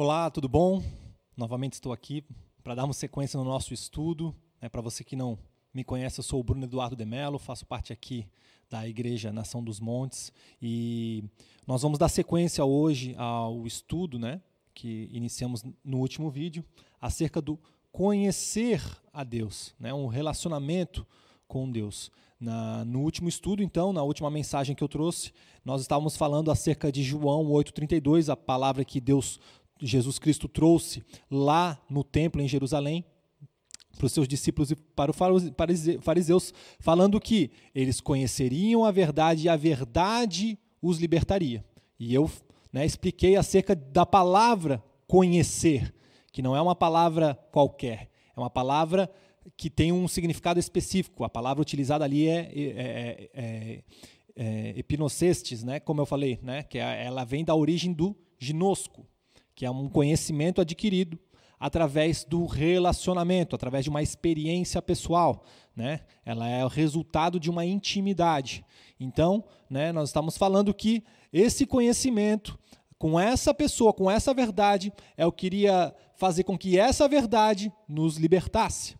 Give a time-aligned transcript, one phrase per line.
[0.00, 0.80] Olá, tudo bom?
[1.36, 2.24] Novamente estou aqui
[2.62, 4.32] para darmos sequência no nosso estudo.
[4.60, 5.36] É, para você que não
[5.74, 8.24] me conhece, eu sou o Bruno Eduardo de Mello, faço parte aqui
[8.70, 10.32] da Igreja Nação dos Montes
[10.62, 11.24] e
[11.66, 14.40] nós vamos dar sequência hoje ao estudo, né,
[14.72, 16.64] que iniciamos no último vídeo,
[17.00, 17.58] acerca do
[17.90, 18.80] conhecer
[19.12, 21.04] a Deus, né, um relacionamento
[21.48, 22.12] com Deus.
[22.38, 25.32] Na, no último estudo, então, na última mensagem que eu trouxe,
[25.64, 29.40] nós estávamos falando acerca de João 8,32, a palavra que Deus
[29.80, 33.04] Jesus Cristo trouxe lá no templo em Jerusalém
[33.98, 35.16] para os seus discípulos e para os
[36.00, 41.64] fariseus, falando que eles conheceriam a verdade e a verdade os libertaria.
[41.98, 42.30] E eu
[42.72, 45.92] né, expliquei acerca da palavra conhecer,
[46.32, 49.10] que não é uma palavra qualquer, é uma palavra
[49.56, 51.24] que tem um significado específico.
[51.24, 53.82] A palavra utilizada ali é, é, é, é,
[54.36, 59.04] é epinocestes, né, como eu falei, né, que é, ela vem da origem do ginosco,
[59.58, 61.18] que é um conhecimento adquirido
[61.58, 65.42] através do relacionamento, através de uma experiência pessoal.
[65.74, 66.02] Né?
[66.24, 68.64] Ela é o resultado de uma intimidade.
[69.00, 71.02] Então, né, nós estamos falando que
[71.32, 72.56] esse conhecimento
[73.00, 77.72] com essa pessoa, com essa verdade, é o que iria fazer com que essa verdade
[77.88, 78.94] nos libertasse.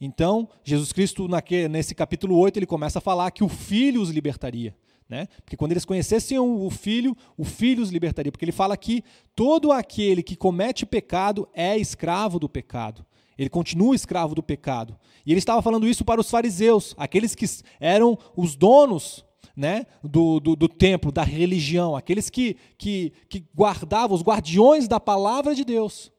[0.00, 1.26] Então, Jesus Cristo,
[1.68, 4.76] nesse capítulo 8, ele começa a falar que o Filho os libertaria.
[5.08, 5.28] Né?
[5.44, 8.32] Porque quando eles conhecessem o filho, o filho os libertaria.
[8.32, 13.04] Porque ele fala que todo aquele que comete pecado é escravo do pecado.
[13.36, 14.96] Ele continua escravo do pecado.
[15.26, 17.46] E ele estava falando isso para os fariseus, aqueles que
[17.80, 19.24] eram os donos
[19.56, 24.98] né, do, do, do templo, da religião, aqueles que, que, que guardavam, os guardiões da
[24.98, 26.12] palavra de Deus.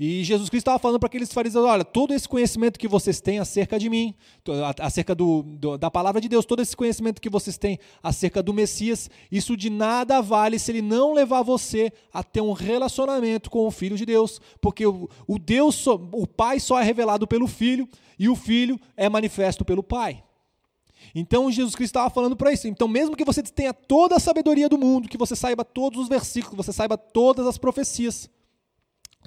[0.00, 3.40] E Jesus Cristo estava falando para aqueles fariseus: olha, todo esse conhecimento que vocês têm
[3.40, 4.14] acerca de mim,
[4.80, 8.54] acerca do, do, da palavra de Deus, todo esse conhecimento que vocês têm acerca do
[8.54, 13.66] Messias, isso de nada vale se ele não levar você a ter um relacionamento com
[13.66, 17.88] o Filho de Deus, porque o, o Deus, o Pai só é revelado pelo Filho
[18.16, 20.22] e o Filho é manifesto pelo Pai.
[21.12, 22.68] Então Jesus Cristo estava falando para isso.
[22.68, 26.08] Então, mesmo que você tenha toda a sabedoria do mundo, que você saiba todos os
[26.08, 28.30] versículos, você saiba todas as profecias,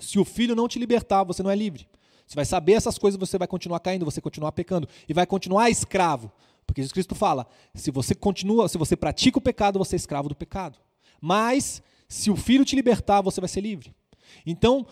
[0.01, 1.87] se o filho não te libertar, você não é livre.
[2.27, 5.69] Você vai saber essas coisas, você vai continuar caindo, você continuar pecando e vai continuar
[5.69, 6.31] escravo.
[6.65, 10.29] Porque Jesus Cristo fala: se você continua, se você pratica o pecado, você é escravo
[10.29, 10.79] do pecado.
[11.19, 13.93] Mas se o filho te libertar, você vai ser livre.
[14.45, 14.85] Então,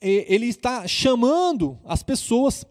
[0.00, 2.64] ele está chamando as pessoas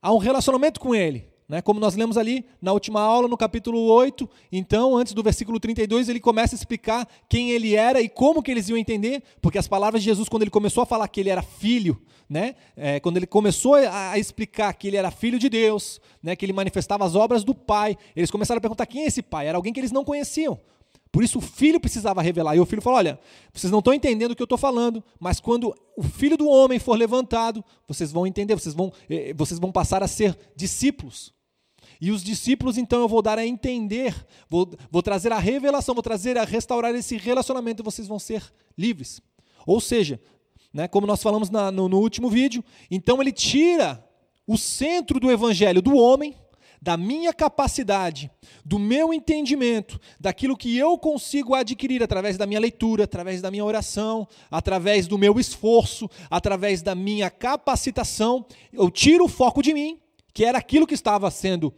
[0.00, 1.31] a um relacionamento com ele.
[1.52, 1.60] Né?
[1.60, 6.08] Como nós lemos ali na última aula, no capítulo 8, então, antes do versículo 32,
[6.08, 9.68] ele começa a explicar quem ele era e como que eles iam entender, porque as
[9.68, 12.54] palavras de Jesus, quando ele começou a falar que ele era filho, né?
[12.74, 16.34] É, quando ele começou a, explicar que ele era filho de Deus, né?
[16.34, 19.46] que ele manifestava as obras do Pai, eles começaram a perguntar quem é esse Pai?
[19.46, 20.58] Era alguém que eles não conheciam.
[21.12, 22.56] Por isso o filho precisava revelar.
[22.56, 23.20] E o filho falou: Olha,
[23.52, 26.78] vocês não estão entendendo o que eu estou falando, mas quando o filho do homem
[26.78, 31.34] for levantado, vocês vão entender, vocês vão, eh, vocês vão passar a ser discípulos.
[32.02, 34.12] E os discípulos, então, eu vou dar a entender,
[34.50, 38.42] vou, vou trazer a revelação, vou trazer a restaurar esse relacionamento e vocês vão ser
[38.76, 39.22] livres.
[39.64, 40.20] Ou seja,
[40.74, 44.04] né, como nós falamos na, no, no último vídeo, então ele tira
[44.48, 46.34] o centro do evangelho do homem,
[46.82, 48.28] da minha capacidade,
[48.64, 53.64] do meu entendimento, daquilo que eu consigo adquirir através da minha leitura, através da minha
[53.64, 60.02] oração, através do meu esforço, através da minha capacitação, eu tiro o foco de mim
[60.32, 61.74] que era aquilo que estava sendo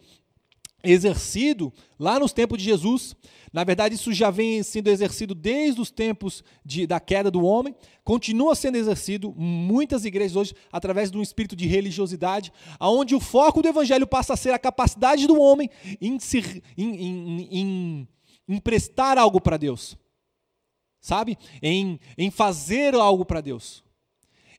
[0.84, 3.16] exercido lá nos tempos de Jesus.
[3.52, 7.74] Na verdade, isso já vem sendo exercido desde os tempos de, da queda do homem,
[8.02, 13.62] continua sendo exercido muitas igrejas hoje através de um espírito de religiosidade, onde o foco
[13.62, 15.70] do evangelho passa a ser a capacidade do homem
[16.00, 16.18] em,
[16.76, 18.08] em, em, em,
[18.48, 19.96] em prestar algo para Deus,
[21.00, 21.38] sabe?
[21.62, 23.84] Em, em fazer algo para Deus,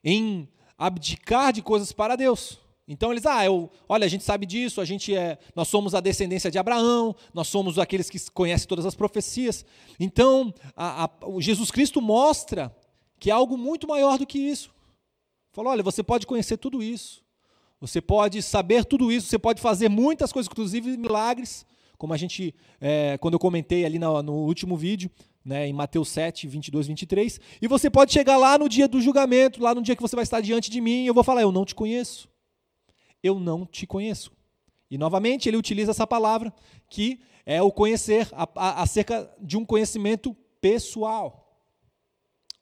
[0.02, 0.48] em
[0.78, 2.65] abdicar de coisas para Deus.
[2.88, 6.00] Então eles, ah, eu, olha, a gente sabe disso, a gente é, nós somos a
[6.00, 9.64] descendência de Abraão, nós somos aqueles que conhecem todas as profecias.
[9.98, 11.10] Então, a, a,
[11.40, 12.74] Jesus Cristo mostra
[13.18, 14.70] que é algo muito maior do que isso.
[15.50, 17.24] Falou, olha, você pode conhecer tudo isso,
[17.80, 21.66] você pode saber tudo isso, você pode fazer muitas coisas, inclusive milagres,
[21.98, 25.10] como a gente, é, quando eu comentei ali no, no último vídeo,
[25.44, 29.60] né, em Mateus 7, 22, 23, e você pode chegar lá no dia do julgamento,
[29.60, 31.50] lá no dia que você vai estar diante de mim, e eu vou falar, eu
[31.50, 32.28] não te conheço
[33.22, 34.32] eu não te conheço.
[34.90, 36.52] E novamente ele utiliza essa palavra
[36.88, 41.60] que é o conhecer a, a, acerca de um conhecimento pessoal.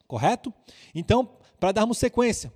[0.06, 0.52] Correto?
[0.94, 2.52] Então, para darmos sequência,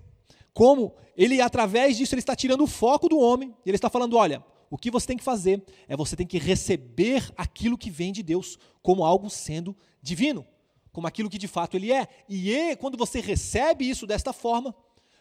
[0.53, 4.45] como ele através disso ele está tirando o foco do homem, ele está falando, olha,
[4.71, 8.23] o que você tem que fazer é você tem que receber aquilo que vem de
[8.23, 10.47] Deus como algo sendo divino,
[10.93, 12.06] como aquilo que de fato ele é.
[12.29, 14.75] E quando você recebe isso desta forma,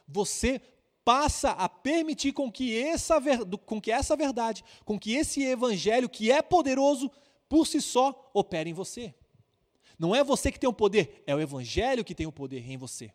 [0.08, 0.62] você
[1.08, 3.16] passa a permitir com que, essa,
[3.66, 7.10] com que essa verdade, com que esse evangelho que é poderoso,
[7.48, 9.16] por si só, opere em você.
[9.98, 12.76] Não é você que tem o poder, é o evangelho que tem o poder em
[12.76, 13.10] você.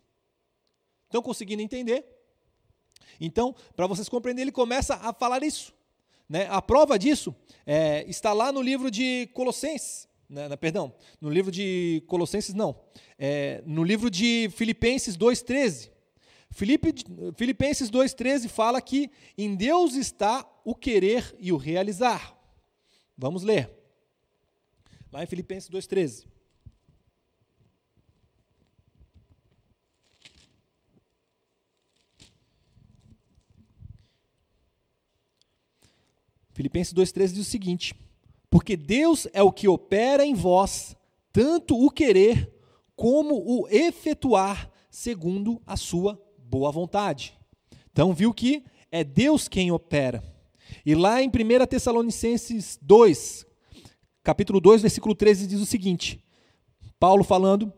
[1.03, 2.03] Estão conseguindo entender?
[3.21, 5.71] Então, para vocês compreenderem, ele começa a falar isso.
[6.27, 6.47] Né?
[6.49, 10.09] A prova disso é, está lá no livro de Colossenses.
[10.27, 10.91] Né, perdão,
[11.21, 12.75] no livro de Colossenses, não.
[13.19, 15.92] É, no livro de Filipenses 2,13.
[16.53, 16.93] Filipe,
[17.35, 22.37] Filipenses 2,13 fala que em Deus está o querer e o realizar.
[23.17, 23.71] Vamos ler.
[25.11, 26.27] Lá em Filipenses 2,13.
[36.51, 37.95] Filipenses 2,13 diz o seguinte:
[38.47, 40.95] Porque Deus é o que opera em vós,
[41.31, 42.53] tanto o querer
[42.95, 46.22] como o efetuar, segundo a sua
[46.53, 47.33] boa vontade.
[47.91, 50.23] Então, viu que é Deus quem opera.
[50.85, 53.43] E lá em 1 Tessalonicenses 2,
[54.21, 56.23] capítulo 2, versículo 13, diz o seguinte:
[56.99, 57.73] Paulo falando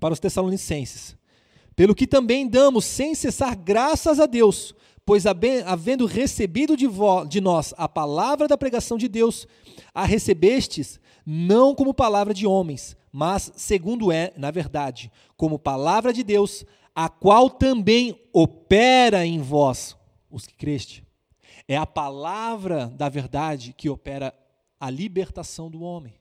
[0.00, 1.16] para os Tessalonicenses:
[1.76, 4.74] Pelo que também damos sem cessar graças a Deus
[5.06, 6.88] pois havendo recebido de,
[7.28, 9.46] de nós a palavra da pregação de Deus,
[9.94, 16.24] a recebestes não como palavra de homens, mas segundo é, na verdade, como palavra de
[16.24, 16.64] Deus,
[16.96, 19.94] a qual também opera em vós,
[20.30, 21.04] os que creste.
[21.68, 24.34] É a palavra da verdade que opera
[24.80, 26.14] a libertação do homem.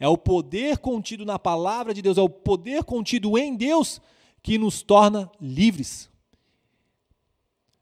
[0.00, 4.00] É o poder contido na palavra de Deus, é o poder contido em Deus
[4.42, 6.08] que nos torna livres.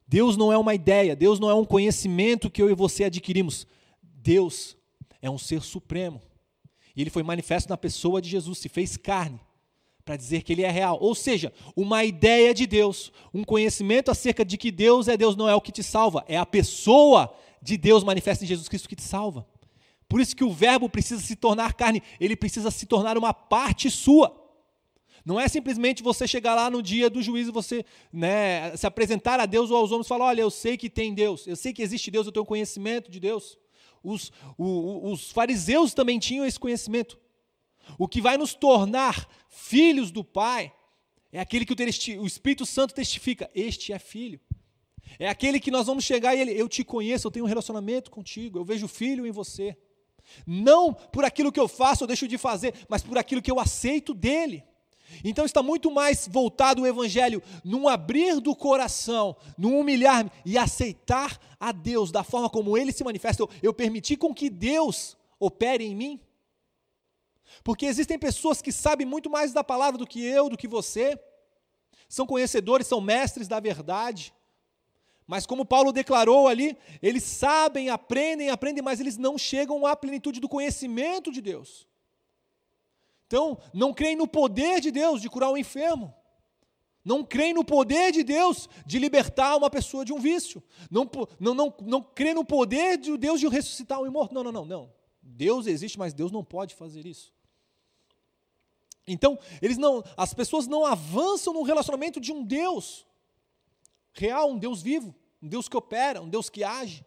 [0.09, 3.69] Deus não é uma ideia, Deus não é um conhecimento que eu e você adquirimos.
[4.03, 4.77] Deus
[5.23, 6.21] é um ser supremo.
[6.97, 9.39] E ele foi manifesto na pessoa de Jesus, se fez carne,
[10.07, 10.97] para dizer que ele é real.
[11.01, 15.49] Ou seja, uma ideia de Deus, um conhecimento acerca de que Deus é Deus não
[15.49, 18.95] é o que te salva, é a pessoa de Deus manifesta em Jesus Cristo que
[18.95, 19.45] te salva.
[20.09, 23.91] Por isso que o verbo precisa se tornar carne, ele precisa se tornar uma parte
[23.91, 24.33] sua.
[25.25, 29.45] Não é simplesmente você chegar lá no dia do juízo, você né, se apresentar a
[29.45, 31.83] Deus ou aos homens e falar: olha, eu sei que tem Deus, eu sei que
[31.83, 33.59] existe Deus, eu tenho conhecimento de Deus.
[34.05, 37.19] Os, o, os fariseus também tinham esse conhecimento.
[37.99, 40.73] O que vai nos tornar filhos do Pai
[41.33, 41.75] é aquele que
[42.19, 44.41] o, Espírito Santo testifica: este é filho.
[45.19, 48.11] É aquele que nós vamos chegar e ele, eu te conheço, eu tenho um relacionamento
[48.11, 49.77] contigo, eu vejo filho em você.
[50.47, 53.61] Não por aquilo que eu faço ou deixo de fazer, mas por aquilo que eu
[53.61, 54.65] aceito dele.
[55.25, 61.41] Então está muito mais voltado o evangelho num abrir do coração, num humilhar e aceitar
[61.59, 63.43] a Deus da forma como ele se manifesta.
[63.43, 66.21] Eu, eu permiti com que Deus opere em mim.
[67.63, 71.19] Porque existem pessoas que sabem muito mais da palavra do que eu, do que você.
[72.09, 74.35] São conhecedores, são mestres da verdade.
[75.27, 80.41] Mas como Paulo declarou ali, eles sabem, aprendem, aprendem, mas eles não chegam à plenitude
[80.41, 81.87] do conhecimento de Deus.
[83.27, 86.15] Então, não creem no poder de Deus de curar o enfermo.
[87.05, 90.63] Não creem no poder de Deus de libertar uma pessoa de um vício.
[90.91, 91.09] Não,
[91.39, 94.35] não, não, não creem no poder de Deus de ressuscitar um morto.
[94.35, 94.93] Não, não, não, não.
[95.23, 97.33] Deus existe, mas Deus não pode fazer isso.
[99.07, 103.07] Então, eles não, as pessoas não avançam no relacionamento de um Deus
[104.13, 107.05] real, um Deus vivo, um Deus que opera, um Deus que age.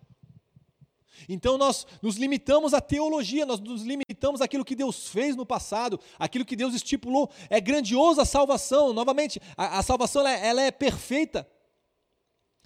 [1.28, 6.00] Então nós nos limitamos à teologia, nós nos limitamos àquilo que Deus fez no passado,
[6.18, 7.30] aquilo que Deus estipulou.
[7.50, 11.50] É grandiosa a salvação, novamente, a, a salvação ela é, ela é perfeita,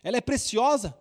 [0.04, 0.96] ela é preciosa.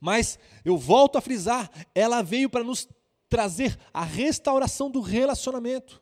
[0.00, 2.88] Mas eu volto a frisar, ela veio para nos
[3.28, 6.01] trazer a restauração do relacionamento.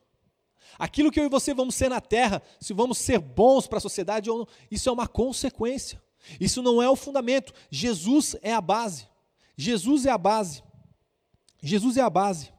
[0.79, 3.81] Aquilo que eu e você vamos ser na terra, se vamos ser bons para a
[3.81, 6.03] sociedade ou não, isso é uma consequência.
[6.39, 7.53] Isso não é o fundamento.
[7.71, 9.07] Jesus é a base.
[9.57, 10.63] Jesus é a base.
[11.63, 12.53] Jesus é a base.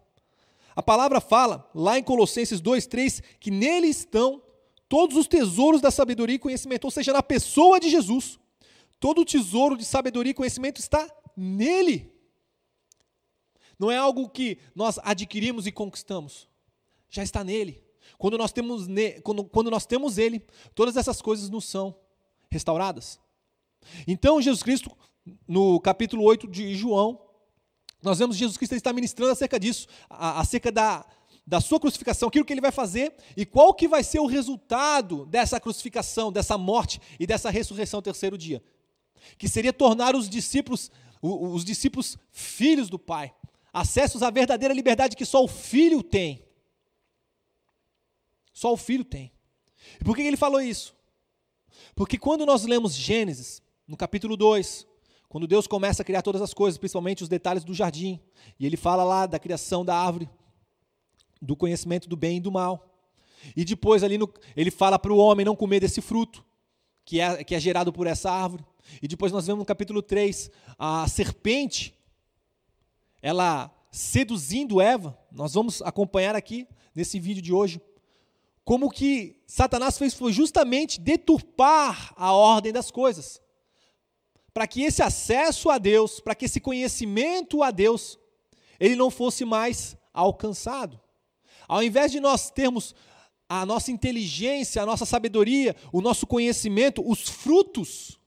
[0.76, 4.42] A palavra fala, lá em Colossenses 2,3, que nele estão
[4.88, 8.40] todos os tesouros da sabedoria e conhecimento, ou seja, na pessoa de Jesus.
[9.00, 12.14] Todo o tesouro de sabedoria e conhecimento está nele.
[13.80, 16.48] Não é algo que nós adquirimos e conquistamos,
[17.10, 17.84] já está nele.
[18.18, 18.88] Quando nós temos,
[19.24, 21.96] quando, quando nós temos ele, todas essas coisas nos são
[22.50, 23.20] restauradas.
[24.08, 24.92] Então, Jesus Cristo
[25.48, 27.20] no capítulo 8 de João,
[28.02, 31.06] nós vemos Jesus Cristo está ministrando acerca disso, acerca da,
[31.46, 35.26] da sua crucificação, aquilo que ele vai fazer e qual que vai ser o resultado
[35.28, 38.64] dessa crucificação, dessa morte e dessa ressurreição no terceiro dia.
[39.38, 40.90] Que seria tornar os discípulos,
[41.22, 43.34] os discípulos filhos do Pai,
[43.72, 46.44] acessos à verdadeira liberdade que só o Filho tem.
[48.62, 49.32] Só o filho tem.
[50.00, 50.96] E por que ele falou isso?
[51.96, 54.86] Porque quando nós lemos Gênesis, no capítulo 2,
[55.28, 58.20] quando Deus começa a criar todas as coisas, principalmente os detalhes do jardim,
[58.60, 60.30] e ele fala lá da criação da árvore,
[61.42, 62.96] do conhecimento do bem e do mal.
[63.56, 66.46] E depois ali no, ele fala para o homem não comer desse fruto,
[67.04, 68.64] que é, que é gerado por essa árvore.
[69.02, 71.96] E depois nós vemos no capítulo 3 a serpente,
[73.24, 75.18] ela seduzindo Eva.
[75.32, 77.82] Nós vamos acompanhar aqui nesse vídeo de hoje
[78.64, 83.42] como que Satanás fez foi justamente deturpar a ordem das coisas.
[84.54, 88.20] Para que esse acesso a Deus, para que esse conhecimento a Deus,
[88.80, 91.00] ele não fosse mais alcançado.
[91.68, 92.94] Ao invés de nós termos
[93.48, 98.20] a nossa inteligência, a nossa sabedoria, o nosso conhecimento, os frutos,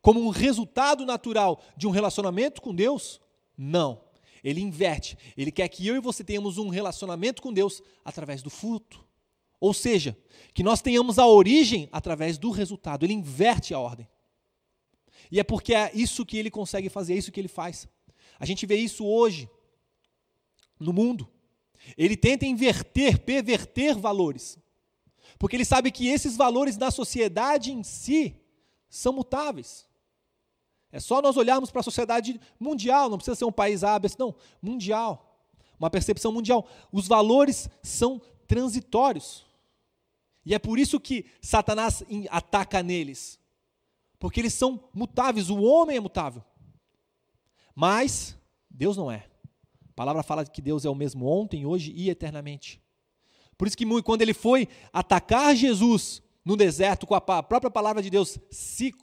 [0.00, 3.20] como um resultado natural de um relacionamento com Deus,
[3.56, 4.00] não.
[4.42, 5.18] Ele inverte.
[5.36, 9.07] Ele quer que eu e você tenhamos um relacionamento com Deus através do fruto.
[9.60, 10.16] Ou seja,
[10.54, 13.04] que nós tenhamos a origem através do resultado.
[13.04, 14.08] Ele inverte a ordem.
[15.30, 17.86] E é porque é isso que ele consegue fazer, é isso que ele faz.
[18.38, 19.48] A gente vê isso hoje
[20.78, 21.28] no mundo.
[21.96, 24.58] Ele tenta inverter, perverter valores.
[25.38, 28.40] Porque ele sabe que esses valores da sociedade em si
[28.88, 29.86] são mutáveis.
[30.90, 34.34] É só nós olharmos para a sociedade mundial, não precisa ser um país A, não,
[34.60, 35.46] mundial.
[35.78, 36.66] Uma percepção mundial.
[36.90, 39.46] Os valores são transitórios.
[40.48, 43.38] E é por isso que Satanás ataca neles.
[44.18, 46.42] Porque eles são mutáveis, o homem é mutável.
[47.74, 48.34] Mas
[48.70, 49.26] Deus não é.
[49.90, 52.80] A palavra fala que Deus é o mesmo ontem, hoje e eternamente.
[53.58, 58.08] Por isso que quando ele foi atacar Jesus no deserto com a própria palavra de
[58.08, 58.94] Deus, se,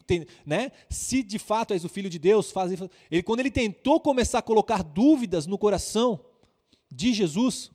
[0.43, 2.71] né, se de fato és o filho de Deus, faz,
[3.11, 6.25] ele, quando ele tentou começar a colocar dúvidas no coração
[6.91, 7.69] de Jesus,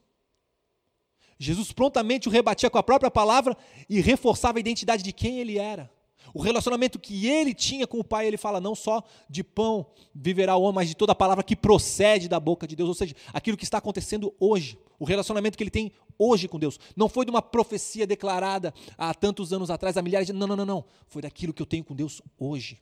[1.42, 3.56] Jesus prontamente o rebatia com a própria palavra
[3.88, 5.90] e reforçava a identidade de quem ele era.
[6.35, 10.54] O relacionamento que ele tinha com o Pai, ele fala não só de pão viverá
[10.54, 13.14] o homem, mas de toda a palavra que procede da boca de Deus, ou seja,
[13.32, 16.78] aquilo que está acontecendo hoje, o relacionamento que ele tem hoje com Deus.
[16.94, 20.56] Não foi de uma profecia declarada há tantos anos atrás, há milhares de Não, não,
[20.56, 20.85] não, não.
[21.06, 22.78] Foi daquilo que eu tenho com Deus hoje.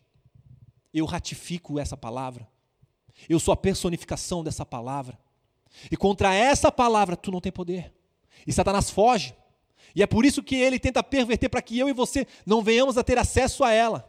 [0.92, 2.46] Eu ratifico essa palavra.
[3.28, 5.16] Eu sou a personificação dessa palavra.
[5.92, 7.94] E contra essa palavra tu não tem poder.
[8.46, 9.34] E Satanás foge.
[9.94, 12.98] E é por isso que ele tenta perverter para que eu e você não venhamos
[12.98, 14.08] a ter acesso a ela.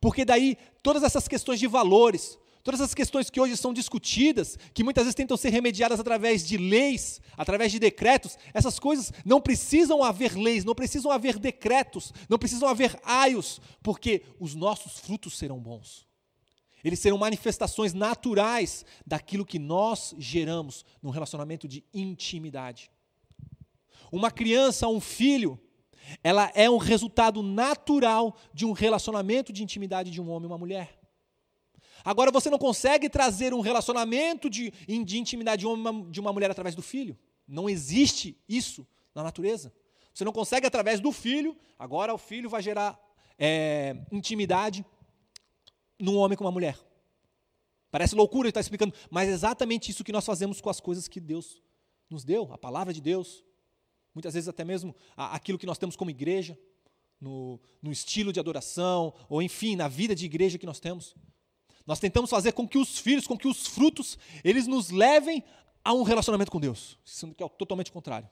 [0.00, 4.84] Porque daí todas essas questões de valores, todas essas questões que hoje são discutidas, que
[4.84, 10.02] muitas vezes tentam ser remediadas através de leis, através de decretos, essas coisas não precisam
[10.02, 15.58] haver leis, não precisam haver decretos, não precisam haver aios, porque os nossos frutos serão
[15.58, 16.06] bons.
[16.82, 22.90] Eles serão manifestações naturais daquilo que nós geramos num relacionamento de intimidade.
[24.10, 25.58] Uma criança, um filho,
[26.22, 30.58] ela é um resultado natural de um relacionamento de intimidade de um homem e uma
[30.58, 30.98] mulher.
[32.04, 36.50] Agora você não consegue trazer um relacionamento de, de intimidade de, homem, de uma mulher
[36.50, 37.18] através do filho.
[37.46, 39.72] Não existe isso na natureza.
[40.12, 42.98] Você não consegue através do filho, agora o filho vai gerar
[43.38, 44.84] é, intimidade
[45.98, 46.78] num homem com uma mulher.
[47.90, 51.20] Parece loucura estar explicando, mas é exatamente isso que nós fazemos com as coisas que
[51.20, 51.60] Deus
[52.08, 53.44] nos deu, a palavra de Deus,
[54.14, 56.58] muitas vezes até mesmo aquilo que nós temos como igreja,
[57.20, 61.14] no, no estilo de adoração, ou enfim, na vida de igreja que nós temos.
[61.86, 65.44] Nós tentamos fazer com que os filhos, com que os frutos, eles nos levem
[65.84, 68.28] a um relacionamento com Deus, sendo que é totalmente contrário.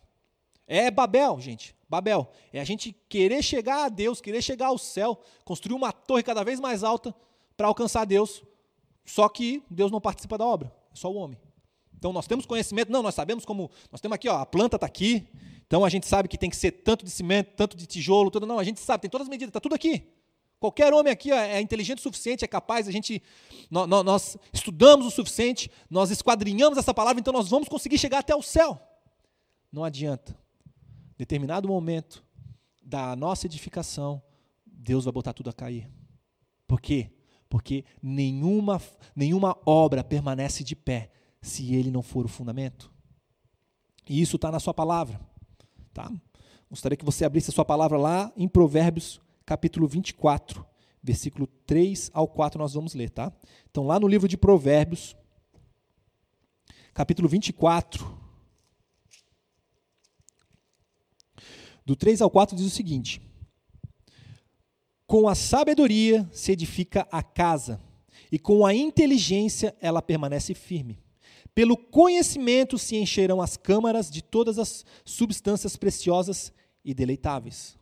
[0.66, 1.75] É Babel, gente.
[1.88, 2.30] Babel.
[2.52, 6.44] É a gente querer chegar a Deus, querer chegar ao céu, construir uma torre cada
[6.44, 7.14] vez mais alta
[7.56, 8.42] para alcançar Deus.
[9.04, 11.38] Só que Deus não participa da obra, é só o homem.
[11.97, 13.70] Então nós temos conhecimento, não, nós sabemos como.
[13.90, 15.26] Nós temos aqui, ó, a planta está aqui,
[15.68, 18.46] então a gente sabe que tem que ser tanto de cimento, tanto de tijolo, tudo.
[18.46, 20.02] Não, a gente sabe, tem todas as medidas, está tudo aqui.
[20.58, 23.22] Qualquer homem aqui é inteligente o suficiente, é capaz, a gente,
[23.70, 28.34] nós, nós, estudamos o suficiente, nós esquadrinhamos essa palavra, então nós vamos conseguir chegar até
[28.34, 28.80] o céu.
[29.70, 30.37] Não adianta.
[31.18, 32.25] Determinado momento
[32.82, 34.22] da nossa edificação,
[34.66, 35.88] Deus vai botar tudo a cair.
[36.66, 37.12] Por quê?
[37.48, 38.80] Porque nenhuma,
[39.14, 41.10] nenhuma obra permanece de pé
[41.42, 42.90] se ele não for o fundamento.
[44.08, 45.20] E isso está na sua palavra.
[45.99, 46.12] Tá?
[46.71, 50.64] Gostaria que você abrisse a sua palavra lá em Provérbios, capítulo 24,
[51.02, 53.33] versículo 3 ao 4, nós vamos ler, tá?
[53.69, 55.17] Então, lá no livro de Provérbios,
[56.95, 58.17] capítulo 24,
[61.85, 63.21] do 3 ao 4 diz o seguinte:
[65.05, 67.83] Com a sabedoria se edifica a casa,
[68.31, 71.02] e com a inteligência ela permanece firme.
[71.59, 76.53] Pelo conhecimento se encherão as câmaras de todas as substâncias preciosas
[76.85, 77.77] e deleitáveis.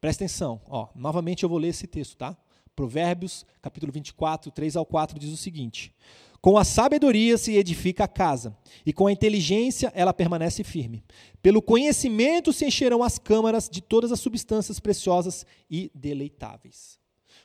[0.00, 2.36] Presta atenção, ó, novamente eu vou ler esse texto, tá?
[2.74, 5.94] Provérbios, capítulo 24, 3 ao 4 diz o seguinte:
[6.40, 11.04] Com a sabedoria se edifica a casa, e com a inteligência ela permanece firme.
[11.40, 16.98] Pelo conhecimento se encherão as câmaras de todas as substâncias preciosas e deleitáveis.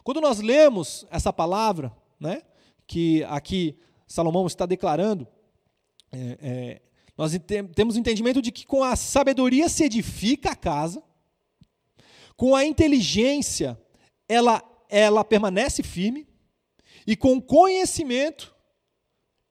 [0.03, 2.41] Quando nós lemos essa palavra, né,
[2.87, 5.27] que aqui Salomão está declarando,
[6.13, 6.81] é, é,
[7.17, 7.33] nós
[7.75, 11.03] temos o entendimento de que com a sabedoria se edifica a casa,
[12.35, 13.79] com a inteligência
[14.27, 16.27] ela, ela permanece firme,
[17.05, 18.55] e com conhecimento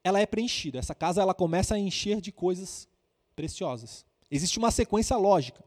[0.02, 0.78] ela é preenchida.
[0.78, 2.88] Essa casa ela começa a encher de coisas
[3.36, 4.04] preciosas.
[4.30, 5.62] Existe uma sequência lógica.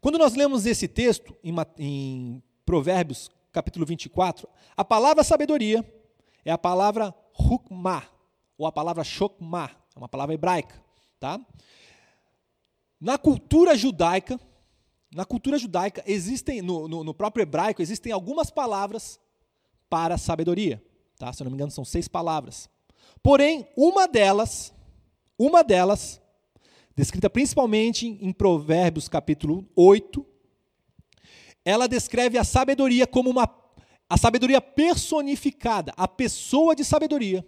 [0.00, 5.84] Quando nós lemos esse texto em, em Provérbios, capítulo 24, a palavra sabedoria
[6.44, 8.08] é a palavra hukmah,
[8.58, 10.82] ou a palavra shokmah, é uma palavra hebraica.
[11.18, 11.40] Tá?
[13.00, 14.40] Na cultura judaica,
[15.14, 19.20] na cultura judaica existem, no, no, no, próprio hebraico, existem algumas palavras
[19.88, 20.82] para sabedoria.
[21.18, 21.32] Tá?
[21.32, 22.68] Se eu não me engano, são seis palavras.
[23.22, 24.72] Porém, uma delas,
[25.38, 26.20] uma delas,
[26.94, 30.24] descrita principalmente em Provérbios capítulo 8,
[31.64, 33.48] ela descreve a sabedoria como uma
[34.08, 37.44] a sabedoria personificada, a pessoa de sabedoria,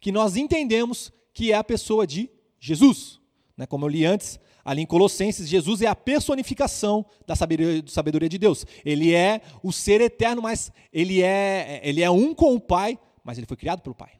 [0.00, 3.20] que nós entendemos que é a pessoa de Jesus.
[3.56, 3.66] Né?
[3.66, 8.66] Como eu li antes, ali em Colossenses, Jesus é a personificação da sabedoria, de Deus.
[8.84, 13.38] Ele é o ser eterno, mas ele é, ele é um com o Pai, mas
[13.38, 14.12] ele foi criado pelo Pai.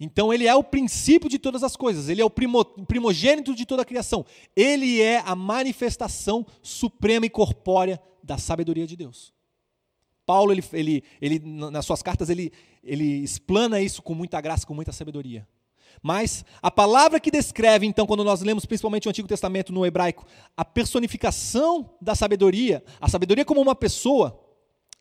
[0.00, 3.66] Então ele é o princípio de todas as coisas, ele é o primo, primogênito de
[3.66, 4.24] toda a criação.
[4.56, 9.34] Ele é a manifestação suprema e corpórea da sabedoria de Deus.
[10.30, 12.52] Paulo, ele, ele, ele, nas suas cartas, ele,
[12.84, 15.44] ele explana isso com muita graça, com muita sabedoria.
[16.00, 20.24] Mas a palavra que descreve, então, quando nós lemos principalmente o Antigo Testamento no hebraico,
[20.56, 24.40] a personificação da sabedoria, a sabedoria como uma pessoa,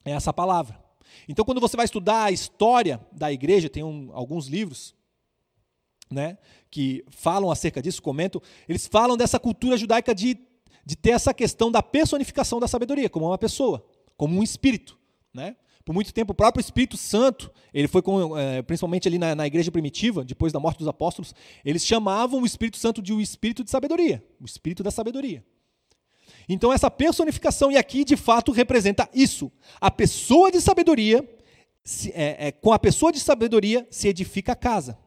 [0.04, 0.84] é essa palavra.
[1.28, 4.96] Então, quando você vai estudar a história da igreja, tem um, alguns livros
[6.10, 6.40] né,
[6.72, 10.40] que falam acerca disso, comentam, eles falam dessa cultura judaica de,
[10.84, 13.86] de ter essa questão da personificação da sabedoria, como uma pessoa,
[14.18, 14.98] como um espírito.
[15.34, 15.56] Né?
[15.86, 19.48] Por muito tempo, o próprio Espírito Santo, ele foi com, é, principalmente ali na, na,
[19.48, 23.64] igreja primitiva, depois da morte dos apóstolos, eles chamavam o Espírito Santo de o Espírito
[23.64, 25.44] de sabedoria, o Espírito da sabedoria.
[26.48, 29.52] Então, essa personificação, e aqui de fato representa isso.
[29.80, 31.28] A pessoa de sabedoria,
[31.84, 34.98] se, é, é, com a pessoa de sabedoria se edifica a casa.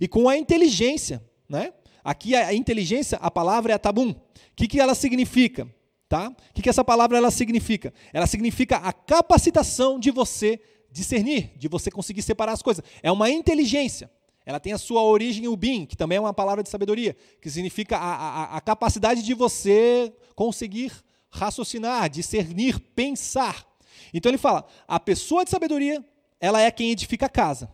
[0.00, 1.72] E com a inteligência, né?
[2.04, 4.10] aqui a, a inteligência, a palavra é tabum.
[4.10, 4.16] O
[4.56, 5.68] que, que ela significa?
[6.12, 6.28] Tá?
[6.28, 7.90] O que, que essa palavra ela significa?
[8.12, 12.84] Ela significa a capacitação de você discernir, de você conseguir separar as coisas.
[13.02, 14.10] É uma inteligência.
[14.44, 17.96] Ela tem a sua origem ubim, que também é uma palavra de sabedoria, que significa
[17.96, 20.92] a, a, a capacidade de você conseguir
[21.30, 23.66] raciocinar, discernir, pensar.
[24.12, 26.04] Então ele fala: a pessoa de sabedoria,
[26.38, 27.72] ela é quem edifica a casa.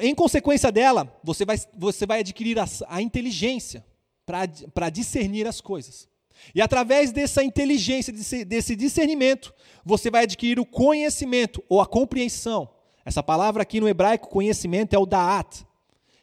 [0.00, 3.84] Em consequência dela, você vai, você vai adquirir a, a inteligência
[4.26, 6.08] para discernir as coisas.
[6.54, 8.12] E através dessa inteligência,
[8.44, 12.68] desse, discernimento, você vai adquirir o conhecimento ou a compreensão.
[13.04, 15.64] Essa palavra aqui no hebraico, conhecimento, é o da'at,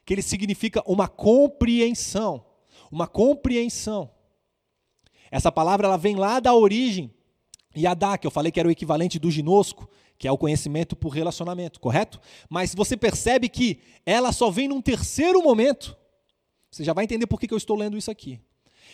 [0.06, 2.46] que ele significa uma compreensão.
[2.92, 4.12] Uma compreensão.
[5.32, 7.12] Essa palavra ela vem lá da origem
[7.76, 11.10] Yadá, que eu falei que era o equivalente do ginosco, que é o conhecimento por
[11.10, 12.20] relacionamento, correto?
[12.48, 15.98] Mas você percebe que ela só vem num terceiro momento
[16.74, 18.40] você já vai entender por que eu estou lendo isso aqui.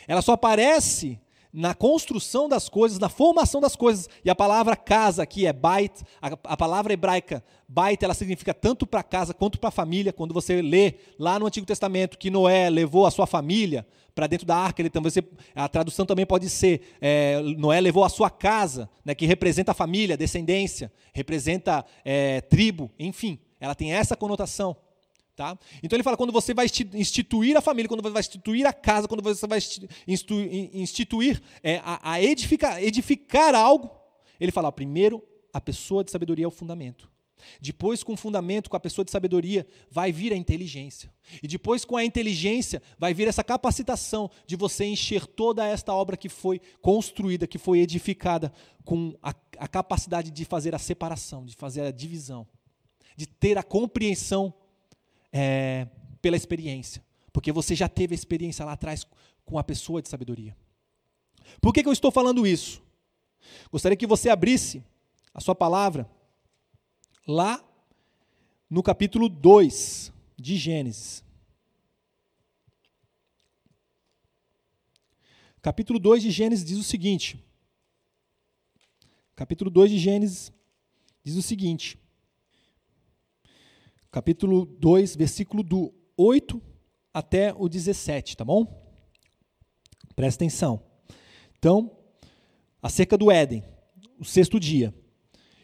[0.06, 1.18] Ela só aparece
[1.52, 4.10] na construção das coisas, na formação das coisas.
[4.24, 8.86] E a palavra casa aqui é bait, a, a palavra hebraica bait, ela significa tanto
[8.86, 10.12] para casa quanto para família.
[10.12, 14.46] Quando você lê lá no Antigo Testamento que Noé levou a sua família para dentro
[14.46, 15.10] da arca, ele também,
[15.56, 19.76] a tradução também pode ser é, Noé levou a sua casa, né, que representa a
[19.76, 24.76] família, descendência, representa é, tribo, enfim, ela tem essa conotação.
[25.40, 25.58] Tá?
[25.82, 29.08] Então ele fala: quando você vai instituir a família, quando você vai instituir a casa,
[29.08, 29.58] quando você vai
[30.06, 33.90] instituir é, a, a edificar, edificar algo,
[34.38, 37.10] ele fala: primeiro a pessoa de sabedoria é o fundamento.
[37.62, 41.10] Depois, com o fundamento, com a pessoa de sabedoria, vai vir a inteligência.
[41.42, 46.18] E depois, com a inteligência, vai vir essa capacitação de você encher toda esta obra
[46.18, 48.52] que foi construída, que foi edificada,
[48.84, 52.46] com a, a capacidade de fazer a separação, de fazer a divisão,
[53.16, 54.54] de ter a compreensão
[55.32, 55.88] é,
[56.22, 59.06] pela experiência, porque você já teve a experiência lá atrás
[59.46, 60.56] com a pessoa de sabedoria.
[61.62, 62.82] Por que, que eu estou falando isso?
[63.72, 64.84] Gostaria que você abrisse
[65.34, 66.10] a sua palavra
[67.28, 67.64] lá
[68.70, 71.24] no capítulo 2 de Gênesis.
[75.62, 77.44] Capítulo 2 de Gênesis diz o seguinte.
[79.36, 80.52] Capítulo 2 de Gênesis
[81.24, 81.98] diz o seguinte.
[84.12, 86.60] Capítulo 2, versículo do 8
[87.14, 88.66] até o 17, tá bom?
[90.16, 90.82] Presta atenção.
[91.60, 91.92] Então,
[92.82, 93.64] acerca do Éden,
[94.20, 94.92] o sexto dia.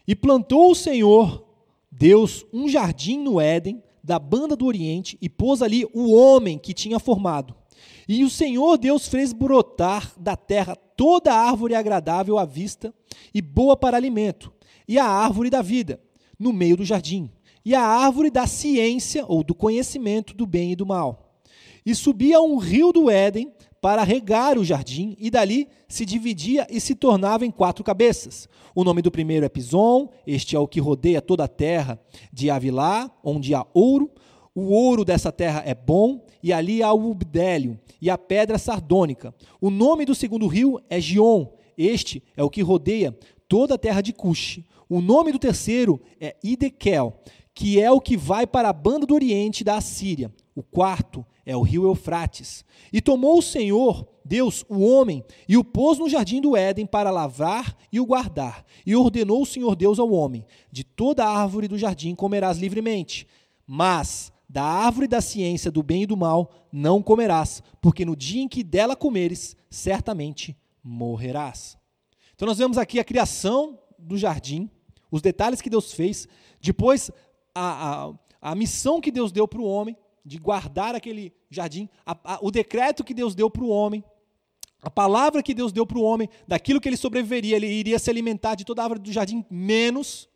[0.06, 1.44] E plantou o Senhor
[1.90, 6.72] Deus um jardim no Éden, da banda do Oriente, e pôs ali o homem que
[6.72, 7.52] tinha formado.
[8.06, 12.94] E o Senhor Deus fez brotar da terra toda árvore agradável à vista
[13.34, 14.52] e boa para alimento,
[14.86, 16.00] e a árvore da vida,
[16.38, 17.28] no meio do jardim,
[17.66, 21.36] e a árvore da ciência ou do conhecimento do bem e do mal.
[21.84, 26.80] E subia um rio do Éden para regar o jardim, e dali se dividia e
[26.80, 28.48] se tornava em quatro cabeças.
[28.72, 31.98] O nome do primeiro é Pison, este é o que rodeia toda a terra
[32.32, 34.12] de Avilá, onde há ouro.
[34.54, 39.34] O ouro dessa terra é bom, e ali há o ubdélio e a pedra sardônica.
[39.60, 43.16] O nome do segundo rio é Gion, este é o que rodeia
[43.48, 44.60] toda a terra de Cush.
[44.88, 47.12] O nome do terceiro é Idekel,
[47.56, 50.30] que é o que vai para a banda do oriente da Assíria.
[50.54, 52.62] O quarto é o rio Eufrates.
[52.92, 57.10] E tomou o Senhor, Deus, o homem, e o pôs no jardim do Éden para
[57.10, 58.62] lavrar e o guardar.
[58.84, 63.26] E ordenou o Senhor Deus ao homem: De toda árvore do jardim comerás livremente,
[63.66, 68.42] mas da árvore da ciência do bem e do mal não comerás, porque no dia
[68.42, 71.78] em que dela comeres, certamente morrerás.
[72.34, 74.70] Então nós vemos aqui a criação do jardim,
[75.10, 76.28] os detalhes que Deus fez,
[76.60, 77.10] depois
[77.56, 78.04] a,
[78.42, 82.50] a, a missão que Deus deu para o homem, de guardar aquele jardim, a, o
[82.50, 84.04] decreto que Deus deu para o homem,
[84.82, 88.10] a palavra que Deus deu para o homem, daquilo que ele sobreviveria, ele iria se
[88.10, 90.28] alimentar de toda a árvore do jardim, menos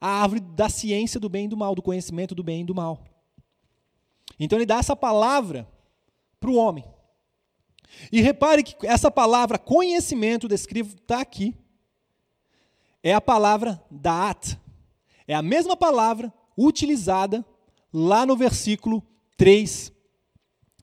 [0.00, 2.74] a árvore da ciência do bem e do mal, do conhecimento do bem e do
[2.74, 3.04] mal.
[4.38, 5.68] Então ele dá essa palavra
[6.38, 6.84] para o homem.
[8.10, 11.54] E repare que essa palavra conhecimento descrito está aqui.
[13.02, 14.58] É a palavra daat.
[15.26, 16.32] É a mesma palavra
[16.66, 17.44] utilizada
[17.92, 19.02] lá no versículo
[19.36, 19.92] 3,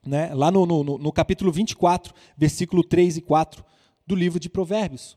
[0.04, 0.34] né?
[0.34, 3.64] lá no, no, no capítulo 24, versículo 3 e 4
[4.06, 5.16] do livro de Provérbios.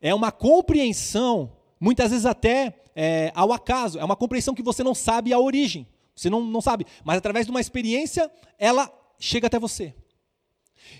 [0.00, 4.94] É uma compreensão, muitas vezes até é, ao acaso, é uma compreensão que você não
[4.94, 5.86] sabe a origem.
[6.14, 9.94] Você não, não sabe, mas através de uma experiência, ela chega até você.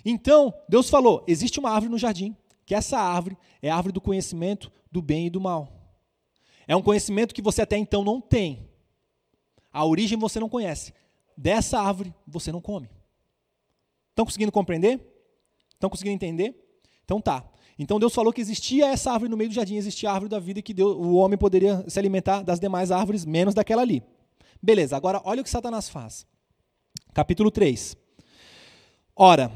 [0.04, 4.00] Então, Deus falou: existe uma árvore no jardim, que essa árvore é a árvore do
[4.00, 5.72] conhecimento do bem e do mal.
[6.68, 8.68] É um conhecimento que você até então não tem.
[9.76, 10.94] A origem você não conhece.
[11.36, 12.88] Dessa árvore você não come.
[14.08, 14.98] Estão conseguindo compreender?
[15.74, 16.54] Estão conseguindo entender?
[17.04, 17.44] Então tá.
[17.78, 20.38] Então Deus falou que existia essa árvore no meio do jardim, existia a árvore da
[20.38, 24.02] vida que Deus, o homem poderia se alimentar das demais árvores, menos daquela ali.
[24.62, 26.26] Beleza, agora olha o que Satanás faz.
[27.12, 27.98] Capítulo 3.
[29.14, 29.52] Ora,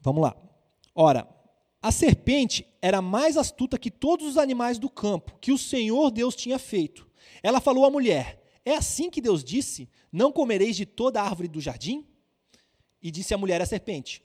[0.00, 0.36] vamos lá.
[0.94, 1.28] Ora,
[1.82, 6.36] a serpente era mais astuta que todos os animais do campo que o Senhor Deus
[6.36, 7.08] tinha feito.
[7.42, 8.37] Ela falou à mulher:
[8.68, 12.04] É assim que Deus disse: Não comereis de toda árvore do jardim?
[13.02, 14.22] E disse a mulher à serpente: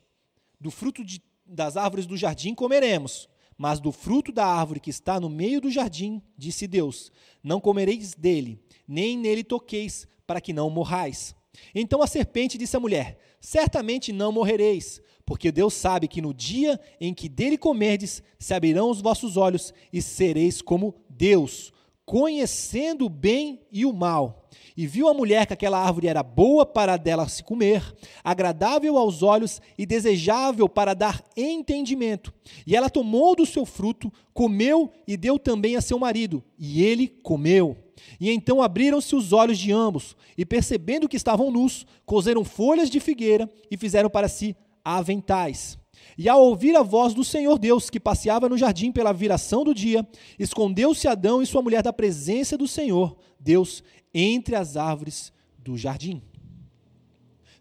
[0.59, 5.17] Do fruto de, das árvores do jardim comeremos, mas do fruto da árvore que está
[5.17, 7.09] no meio do jardim, disse Deus:
[7.41, 11.33] Não comereis dele, nem nele toqueis, para que não morrais.
[11.73, 16.77] Então a serpente disse à mulher: Certamente não morrereis, porque Deus sabe que no dia
[16.99, 21.71] em que dele comerdes, se abrirão os vossos olhos e sereis como Deus,
[22.05, 24.49] conhecendo o bem e o mal.
[24.75, 27.83] E viu a mulher que aquela árvore era boa para dela se comer,
[28.23, 32.33] agradável aos olhos e desejável para dar entendimento.
[32.65, 37.07] E ela tomou do seu fruto, comeu e deu também a seu marido, e ele
[37.07, 37.77] comeu.
[38.19, 42.99] E então abriram-se os olhos de ambos, e percebendo que estavam nus, coseram folhas de
[42.99, 45.77] figueira e fizeram para si aventais.
[46.17, 49.73] E ao ouvir a voz do Senhor Deus, que passeava no jardim pela viração do
[49.73, 55.77] dia, escondeu-se Adão e sua mulher da presença do Senhor, Deus, entre as árvores do
[55.77, 56.21] jardim.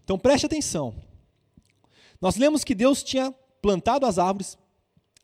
[0.04, 0.94] Então preste atenção.
[2.20, 4.58] Nós lemos que Deus tinha plantado as árvores,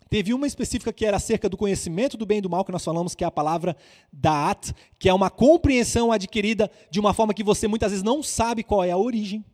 [0.09, 2.85] Teve uma específica que era acerca do conhecimento do bem e do mal, que nós
[2.85, 3.77] falamos que é a palavra
[4.11, 8.62] da'at, que é uma compreensão adquirida de uma forma que você muitas vezes não sabe
[8.62, 9.45] qual é a origem.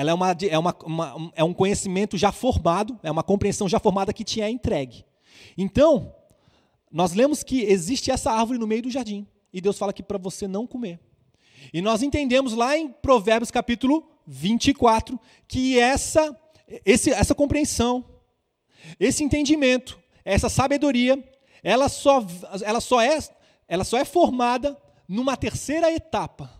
[0.00, 3.78] Ela é, uma, é, uma, uma, é um conhecimento já formado, é uma compreensão já
[3.78, 5.04] formada que te é entregue.
[5.58, 6.14] Então,
[6.90, 10.16] nós lemos que existe essa árvore no meio do jardim, e Deus fala que para
[10.16, 10.98] você não comer.
[11.70, 16.34] E nós entendemos lá em Provérbios capítulo 24 que essa,
[16.82, 18.02] esse, essa compreensão
[18.98, 21.22] esse entendimento, essa sabedoria,
[21.62, 22.24] ela só,
[22.64, 23.18] ela só, é,
[23.68, 26.50] ela só é formada numa terceira etapa.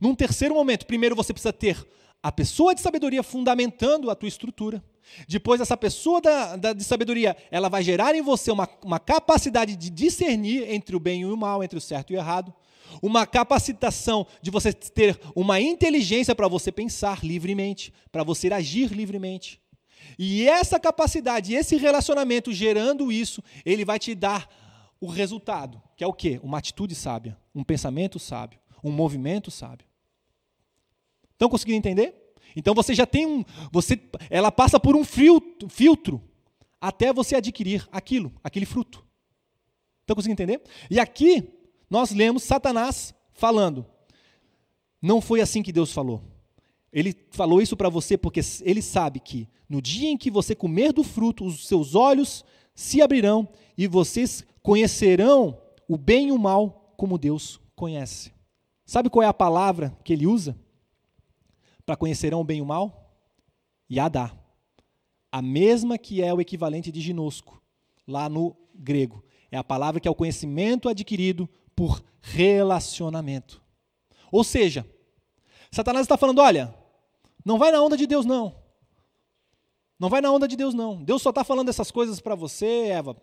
[0.00, 1.86] Num terceiro momento, primeiro você precisa ter
[2.26, 4.82] a pessoa de sabedoria fundamentando a tua estrutura.
[5.28, 9.76] Depois, essa pessoa da, da, de sabedoria, ela vai gerar em você uma, uma capacidade
[9.76, 12.52] de discernir entre o bem e o mal, entre o certo e o errado.
[13.00, 19.60] Uma capacitação de você ter uma inteligência para você pensar livremente, para você agir livremente.
[20.18, 24.50] E essa capacidade, esse relacionamento gerando isso, ele vai te dar
[25.00, 26.40] o resultado, que é o quê?
[26.42, 29.85] Uma atitude sábia, um pensamento sábio, um movimento sábio.
[31.36, 32.32] Estão conseguindo entender?
[32.56, 36.22] Então você já tem um, você, ela passa por um filtro, filtro
[36.80, 39.04] até você adquirir aquilo, aquele fruto.
[40.00, 40.62] Estão conseguindo entender?
[40.90, 41.52] E aqui
[41.90, 43.84] nós lemos Satanás falando.
[45.02, 46.22] Não foi assim que Deus falou.
[46.90, 50.94] Ele falou isso para você porque ele sabe que no dia em que você comer
[50.94, 52.42] do fruto, os seus olhos
[52.74, 53.46] se abrirão
[53.76, 58.32] e vocês conhecerão o bem e o mal como Deus conhece.
[58.86, 60.56] Sabe qual é a palavra que ele usa
[61.86, 63.14] para conhecerão o bem e o mal?
[63.90, 64.36] Yadá.
[65.30, 67.62] A mesma que é o equivalente de ginosco,
[68.06, 69.24] lá no grego.
[69.50, 73.62] É a palavra que é o conhecimento adquirido por relacionamento.
[74.32, 74.84] Ou seja,
[75.70, 76.74] Satanás está falando: olha,
[77.44, 78.54] não vai na onda de Deus, não.
[79.98, 81.02] Não vai na onda de Deus, não.
[81.02, 83.16] Deus só está falando essas coisas para você, Eva.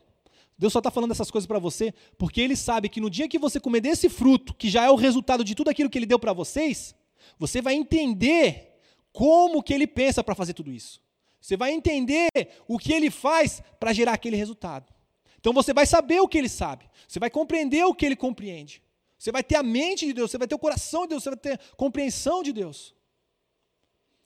[0.58, 3.39] Deus só está falando essas coisas para você porque Ele sabe que no dia que
[3.39, 6.19] você comer desse fruto, que já é o resultado de tudo aquilo que Ele deu
[6.19, 6.95] para vocês,
[7.38, 8.79] você vai entender
[9.12, 11.01] como que Ele pensa para fazer tudo isso.
[11.39, 12.29] Você vai entender
[12.67, 14.93] o que Ele faz para gerar aquele resultado.
[15.39, 16.89] Então você vai saber o que Ele sabe.
[17.07, 18.81] Você vai compreender o que Ele compreende.
[19.17, 21.29] Você vai ter a mente de Deus, você vai ter o coração de Deus, você
[21.29, 22.93] vai ter compreensão de Deus.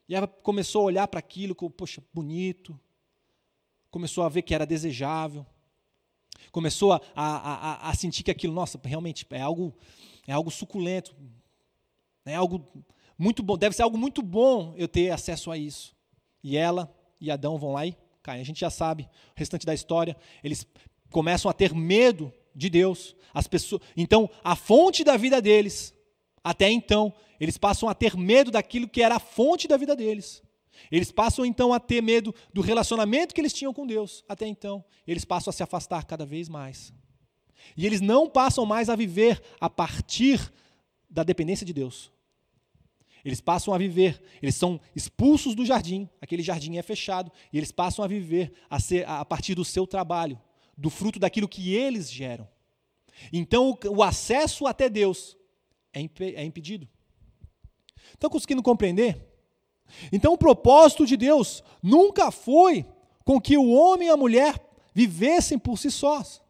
[0.08, 2.80] E ela começou a olhar para aquilo como, poxa, bonito.
[3.92, 5.46] Começou a ver que era desejável.
[6.52, 9.76] Começou a, a, a, a sentir que aquilo, nossa, realmente é algo,
[10.26, 11.16] é algo suculento.
[12.28, 12.66] É algo
[13.18, 15.96] muito bom, deve ser algo muito bom eu ter acesso a isso.
[16.44, 18.42] E ela e Adão vão lá e caem.
[18.42, 20.16] A gente já sabe o restante da história.
[20.44, 20.66] Eles
[21.12, 23.16] começam a ter medo de Deus.
[23.34, 25.94] As pessoas, então, a fonte da vida deles,
[26.44, 30.44] até então, eles passam a ter medo daquilo que era a fonte da vida deles.
[30.92, 34.84] Eles passam então a ter medo do relacionamento que eles tinham com Deus até então.
[35.08, 36.94] Eles passam a se afastar cada vez mais.
[37.76, 40.52] E eles não passam mais a viver a partir
[41.10, 42.12] da dependência de Deus.
[43.28, 47.74] Eles passam a viver, eles são expulsos do jardim, aquele jardim é fechado, e eles
[47.74, 50.42] passam a viver a, ser, a partir do seu trabalho,
[50.78, 52.48] do fruto daquilo que eles geram.
[53.34, 55.36] Então o, o acesso até Deus
[55.92, 56.88] é, imp, é impedido.
[58.14, 59.22] Estão conseguindo compreender?
[60.10, 62.86] Então, o propósito de Deus nunca foi
[63.26, 64.56] com que o homem e a mulher
[64.94, 66.42] vivessem por si sós.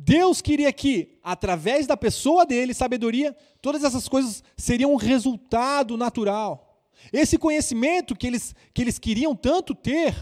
[0.00, 6.80] Deus queria que, através da pessoa dele, sabedoria, todas essas coisas seriam um resultado natural.
[7.12, 10.14] Esse conhecimento que eles, que eles queriam tanto ter,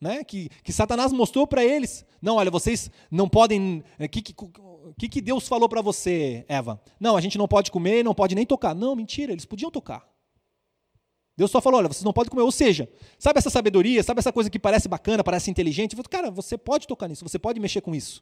[0.00, 2.04] né, que, que Satanás mostrou para eles.
[2.20, 3.84] Não, olha, vocês não podem.
[3.96, 4.34] O eh, que, que,
[4.98, 6.82] que, que Deus falou para você, Eva?
[6.98, 8.74] Não, a gente não pode comer, não pode nem tocar.
[8.74, 10.04] Não, mentira, eles podiam tocar.
[11.36, 12.42] Deus só falou: olha, vocês não podem comer.
[12.42, 12.88] Ou seja,
[13.20, 15.94] sabe essa sabedoria, sabe essa coisa que parece bacana, parece inteligente?
[16.10, 18.20] Cara, você pode tocar nisso, você pode mexer com isso,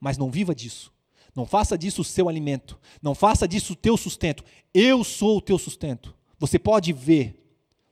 [0.00, 0.92] mas não viva disso.
[1.34, 2.78] Não faça disso o seu alimento.
[3.02, 4.42] Não faça disso o teu sustento.
[4.72, 6.14] Eu sou o teu sustento.
[6.38, 7.42] Você pode ver,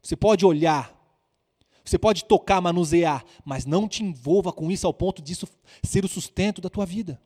[0.02, 0.94] você pode olhar,
[1.84, 5.46] você pode tocar, manusear, mas não te envolva com isso ao ponto disso
[5.82, 7.20] ser o sustento da tua vida.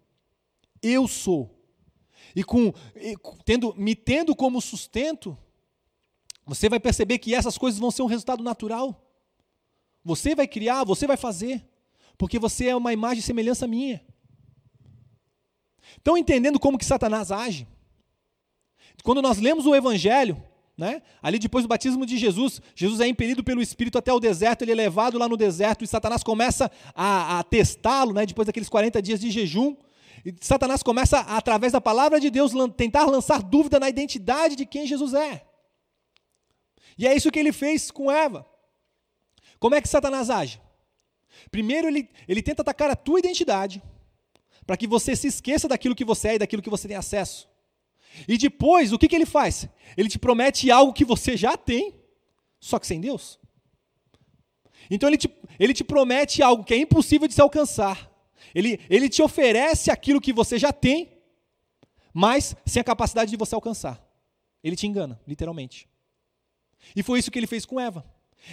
[0.83, 1.55] Eu sou.
[2.35, 2.73] E com
[3.45, 5.39] tendo, me tendo como sustento,
[6.45, 9.05] você vai perceber que essas coisas vão ser um resultado natural.
[10.05, 11.65] Você vai criar, você vai fazer,
[12.17, 14.05] porque você é uma imagem e semelhança minha.
[15.97, 17.67] Estão entendendo como que Satanás age?
[19.03, 20.43] Quando nós lemos o Evangelho,
[20.77, 21.03] né?
[21.21, 24.71] Ali depois do batismo de Jesus, Jesus é impelido pelo Espírito até o deserto, ele
[24.71, 28.25] é levado lá no deserto e Satanás começa a, a testá-lo, né?
[28.25, 29.77] depois daqueles 40 dias de jejum.
[30.25, 34.87] E Satanás começa, através da palavra de Deus, tentar lançar dúvida na identidade de quem
[34.87, 35.45] Jesus é.
[36.97, 38.47] E é isso que ele fez com Eva.
[39.59, 40.61] Como é que Satanás age?
[41.51, 43.83] Primeiro, ele, ele tenta atacar a tua identidade,
[44.69, 47.49] para que você se esqueça daquilo que você é e daquilo que você tem acesso.
[48.29, 49.67] E depois, o que, que ele faz?
[49.97, 51.95] Ele te promete algo que você já tem,
[52.61, 53.41] só que sem Deus.
[54.91, 58.13] Então, ele te, ele te promete algo que é impossível de se alcançar.
[58.55, 61.17] Ele, ele te oferece aquilo que você já tem,
[62.13, 63.99] mas sem a capacidade de você alcançar.
[64.63, 65.89] Ele te engana, literalmente.
[66.95, 68.05] E foi isso que ele fez com Eva.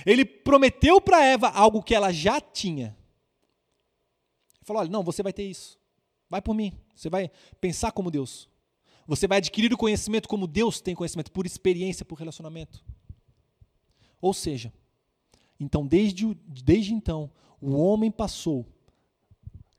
[0.05, 2.95] Ele prometeu para Eva algo que ela já tinha.
[4.55, 5.77] Ele falou: olha, não, você vai ter isso.
[6.29, 6.73] Vai por mim.
[6.95, 8.49] Você vai pensar como Deus.
[9.07, 12.83] Você vai adquirir o conhecimento como Deus tem conhecimento, por experiência, por relacionamento.
[14.19, 14.73] Ou seja,
[15.59, 18.65] Então, desde, desde então, o homem passou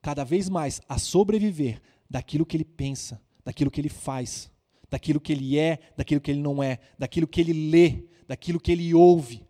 [0.01, 4.51] cada vez mais a sobreviver daquilo que ele pensa, daquilo que ele faz,
[4.89, 8.73] daquilo que ele é, daquilo que ele não é, daquilo que ele lê, daquilo que
[8.73, 9.47] ele ouve,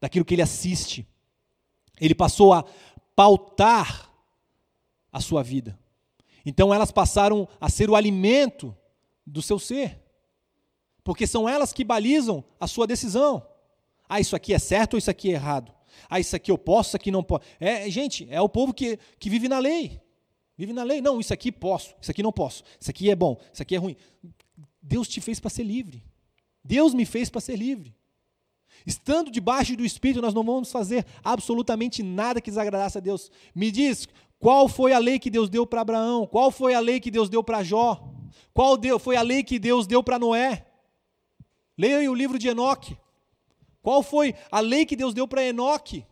[0.00, 1.06] daquilo que ele assiste.
[2.00, 2.64] Ele passou a
[3.16, 4.12] pautar
[5.10, 5.78] a sua vida.
[6.44, 8.76] Então elas passaram a ser o alimento
[9.26, 10.00] do seu ser.
[11.02, 13.46] Porque são elas que balizam a sua decisão.
[14.08, 15.72] Ah, isso aqui é certo ou isso aqui é errado?
[16.08, 17.44] Ah, isso aqui eu posso, isso aqui não posso.
[17.60, 20.00] É, gente, é o povo que, que vive na lei.
[20.56, 21.00] Vive na lei.
[21.00, 22.62] Não, isso aqui posso, isso aqui não posso.
[22.80, 23.96] Isso aqui é bom, isso aqui é ruim.
[24.82, 26.02] Deus te fez para ser livre.
[26.62, 27.94] Deus me fez para ser livre.
[28.86, 33.30] Estando debaixo do Espírito, nós não vamos fazer absolutamente nada que desagradasse a Deus.
[33.54, 34.08] Me diz,
[34.44, 36.26] qual foi a lei que Deus deu para Abraão?
[36.26, 37.98] Qual foi a lei que Deus deu para Jó?
[38.52, 40.66] Qual foi a lei que Deus deu para Noé?
[41.78, 42.94] Leia o livro de Enoque.
[43.80, 46.04] Qual foi a lei que Deus deu para Enoque?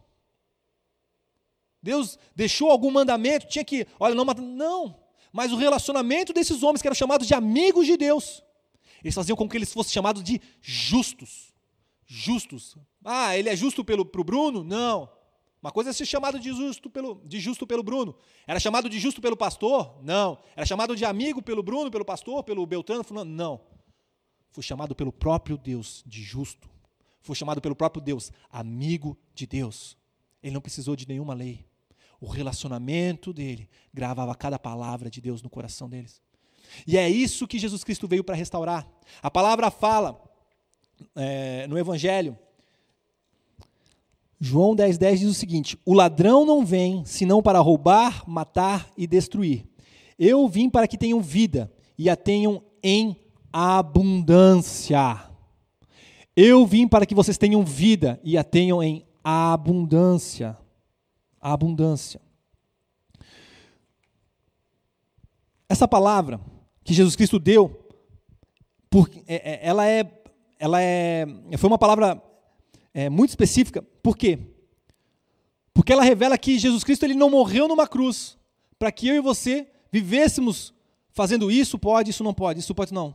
[1.83, 3.49] Deus deixou algum mandamento?
[3.49, 4.41] Tinha que, olha, não matar.
[4.41, 4.99] Não.
[5.31, 8.43] Mas o relacionamento desses homens, que eram chamados de amigos de Deus,
[9.05, 11.53] eles faziam com que eles fossem chamados de justos.
[12.07, 12.79] Justos.
[13.05, 14.65] Ah, ele é justo para o Bruno?
[14.65, 15.11] Não.
[15.63, 18.17] Uma coisa é ser chamado de justo, pelo, de justo pelo Bruno.
[18.47, 19.97] Era chamado de justo pelo pastor?
[20.03, 20.39] Não.
[20.57, 23.03] Era chamado de amigo pelo Bruno, pelo pastor, pelo Beltrano?
[23.25, 23.61] Não.
[24.51, 26.73] Foi chamado pelo próprio Deus de justo
[27.23, 29.97] foi chamado pelo próprio Deus amigo de Deus.
[30.43, 31.65] Ele não precisou de nenhuma lei.
[32.21, 36.21] O relacionamento dele gravava cada palavra de Deus no coração deles.
[36.87, 38.89] E é isso que Jesus Cristo veio para restaurar.
[39.23, 40.21] A palavra fala
[41.15, 42.37] é, no Evangelho,
[44.45, 49.07] João 10,10 10 diz o seguinte: O ladrão não vem senão para roubar, matar e
[49.07, 49.65] destruir.
[50.19, 53.17] Eu vim para que tenham vida e a tenham em
[53.53, 55.31] abundância.
[56.35, 60.59] Eu vim para que vocês tenham vida e a tenham em abundância.
[61.41, 62.21] Abundância.
[65.69, 66.41] Essa palavra
[66.83, 67.89] que Jesus Cristo deu,
[69.29, 70.25] é, é, ela é,
[70.59, 71.27] ela é,
[71.57, 72.32] foi uma palavra
[72.95, 73.83] é, muito específica.
[74.03, 74.39] Por quê?
[75.75, 78.39] Porque ela revela que Jesus Cristo ele não morreu numa cruz
[78.79, 80.75] para que eu e você vivêssemos
[81.13, 83.15] fazendo isso pode, isso não pode, isso pode não.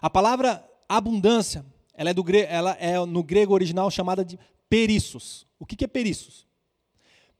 [0.00, 1.64] A palavra abundância
[1.94, 4.38] ela é, do, ela é no grego original chamada de
[4.68, 5.46] perissos.
[5.58, 6.46] O que, que é perissos?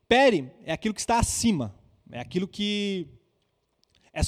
[0.09, 1.75] Peri é aquilo que está acima,
[2.11, 3.07] é aquilo que
[4.13, 4.21] é,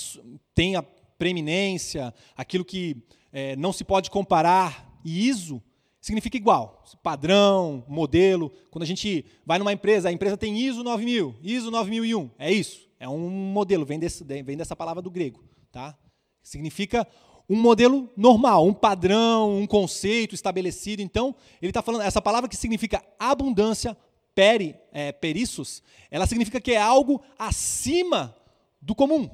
[0.55, 2.97] tem a preeminência, aquilo que
[3.33, 4.87] é, não se pode comparar.
[5.05, 5.63] E ISO
[6.09, 8.51] significa igual, padrão, modelo.
[8.71, 12.89] Quando a gente vai numa empresa, a empresa tem ISO 9000, ISO 9001, é isso.
[12.99, 15.45] É um modelo, vem, desse, vem dessa palavra do grego.
[15.71, 15.97] Tá?
[16.43, 17.07] Significa
[17.49, 21.03] um modelo normal, um padrão, um conceito estabelecido.
[21.03, 23.97] Então, ele está falando, essa palavra que significa abundância,
[24.35, 28.35] peri, é, perissos, ela significa que é algo acima
[28.81, 29.29] do comum.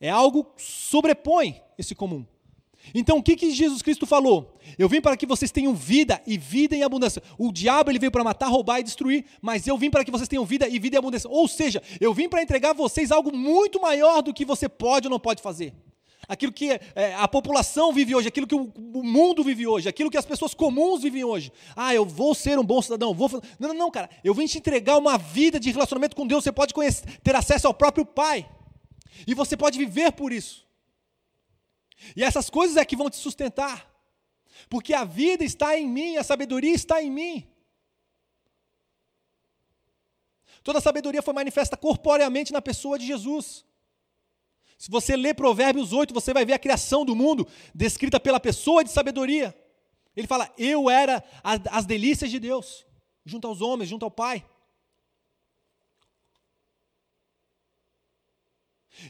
[0.00, 2.26] É algo que sobrepõe esse comum.
[2.94, 4.58] Então, o que, que Jesus Cristo falou?
[4.78, 7.22] Eu vim para que vocês tenham vida e vida em abundância.
[7.38, 10.28] O diabo ele veio para matar, roubar e destruir, mas eu vim para que vocês
[10.28, 11.30] tenham vida e vida em abundância.
[11.30, 15.06] Ou seja, eu vim para entregar a vocês algo muito maior do que você pode
[15.06, 15.74] ou não pode fazer
[16.30, 20.08] aquilo que é, a população vive hoje, aquilo que o, o, mundo vive hoje, aquilo
[20.08, 21.52] que as pessoas comuns vivem hoje.
[21.74, 23.28] Ah, eu vou ser um bom cidadão, vou.
[23.58, 24.08] Não, não, não, cara.
[24.22, 26.44] Eu vim te entregar uma vida de relacionamento com Deus.
[26.44, 28.48] Você pode conhecer, ter acesso ao próprio Pai.
[29.26, 30.69] E você pode viver por isso.
[32.16, 33.88] E essas coisas é que vão te sustentar.
[34.68, 37.46] Porque a vida está em mim, a sabedoria está em mim.
[40.62, 43.64] Toda a sabedoria foi manifesta corporeamente na pessoa de Jesus.
[44.76, 48.82] Se você ler Provérbios 8, você vai ver a criação do mundo descrita pela pessoa
[48.82, 49.54] de sabedoria.
[50.16, 51.22] Ele fala: Eu era
[51.70, 52.86] as delícias de Deus,
[53.24, 54.44] junto aos homens, junto ao Pai.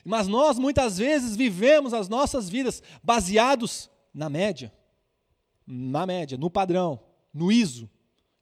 [0.05, 4.73] Mas nós muitas vezes vivemos as nossas vidas baseados na média.
[5.67, 7.01] Na média, no padrão,
[7.33, 7.89] no ISO.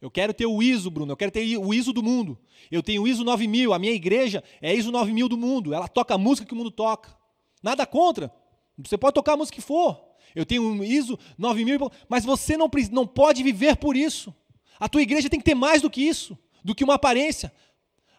[0.01, 2.39] Eu quero ter o ISO, Bruno, eu quero ter o ISO do mundo.
[2.71, 5.75] Eu tenho o ISO 9000, a minha igreja é ISO 9000 do mundo.
[5.75, 7.17] Ela toca a música que o mundo toca.
[7.63, 8.33] Nada contra.
[8.79, 10.01] Você pode tocar a música que for.
[10.35, 14.33] Eu tenho um ISO 9000, mas você não, não pode viver por isso.
[14.79, 17.53] A tua igreja tem que ter mais do que isso, do que uma aparência.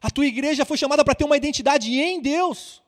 [0.02, 2.82] A tua igreja foi chamada para ter uma identidade em Deus.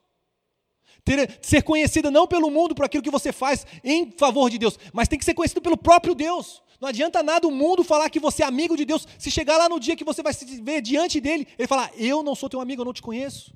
[1.04, 4.78] Ter, ser conhecida não pelo mundo por aquilo que você faz em favor de Deus,
[4.92, 6.62] mas tem que ser conhecido pelo próprio Deus.
[6.80, 9.68] Não adianta nada o mundo falar que você é amigo de Deus, se chegar lá
[9.68, 12.60] no dia que você vai se ver diante dele, ele falar: Eu não sou teu
[12.60, 13.54] amigo, eu não te conheço.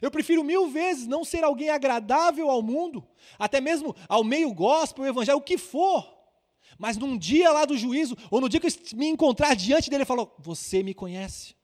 [0.00, 3.04] Eu prefiro mil vezes não ser alguém agradável ao mundo,
[3.38, 6.16] até mesmo ao meio gospel, ao evangelho, o que for.
[6.78, 10.02] Mas num dia lá do juízo, ou no dia que eu me encontrar diante dele,
[10.02, 11.57] ele falou: Você me conhece.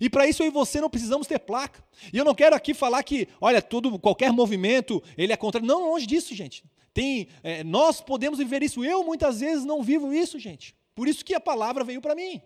[0.00, 1.82] E para isso eu e você não precisamos ter placa.
[2.12, 5.60] E eu não quero aqui falar que, olha, todo, qualquer movimento, ele é contra.
[5.60, 6.64] Não, longe disso, gente.
[6.94, 8.84] Tem, é, nós podemos viver isso.
[8.84, 10.74] Eu muitas vezes não vivo isso, gente.
[10.94, 12.40] Por isso que a palavra veio para mim.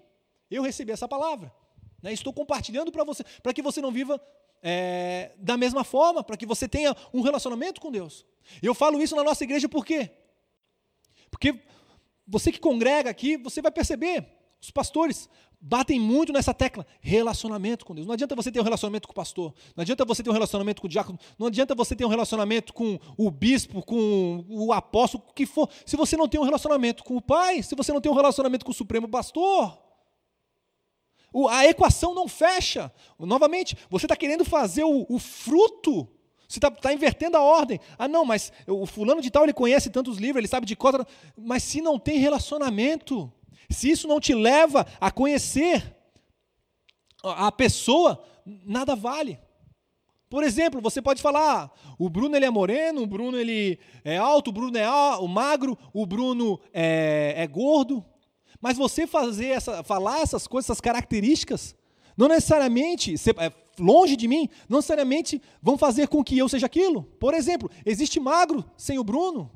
[0.50, 1.52] Eu recebi essa palavra.
[2.02, 2.12] Né?
[2.12, 4.20] Estou compartilhando para você, para que você não viva
[4.62, 8.24] é, da mesma forma, para que você tenha um relacionamento com Deus.
[8.62, 10.10] Eu falo isso na nossa igreja por quê?
[11.30, 11.60] Porque
[12.26, 14.26] você que congrega aqui, você vai perceber,
[14.66, 15.28] os pastores
[15.60, 18.04] batem muito nessa tecla, relacionamento com Deus.
[18.04, 20.80] Não adianta você ter um relacionamento com o pastor, não adianta você ter um relacionamento
[20.80, 25.22] com o diácono, não adianta você ter um relacionamento com o bispo, com o apóstolo,
[25.28, 28.00] o que for, se você não tem um relacionamento com o pai, se você não
[28.00, 29.78] tem um relacionamento com o supremo pastor.
[31.50, 32.92] A equação não fecha.
[33.18, 36.08] Novamente, você está querendo fazer o, o fruto
[36.48, 37.80] você está tá invertendo a ordem.
[37.98, 41.06] Ah, não, mas o fulano de tal ele conhece tantos livros, ele sabe de cota.
[41.36, 43.32] Mas se não tem relacionamento,
[43.70, 45.94] se isso não te leva a conhecer
[47.22, 49.38] a pessoa, nada vale.
[50.28, 54.16] Por exemplo, você pode falar, ah, o Bruno ele é moreno, o Bruno ele é
[54.16, 54.86] alto, o Bruno é
[55.28, 58.04] magro, o Bruno é, é gordo.
[58.60, 61.76] Mas você fazer essa, falar essas coisas, essas características,
[62.16, 67.04] não necessariamente, é, longe de mim, não necessariamente vão fazer com que eu seja aquilo.
[67.20, 69.50] Por exemplo, existe magro sem o Bruno,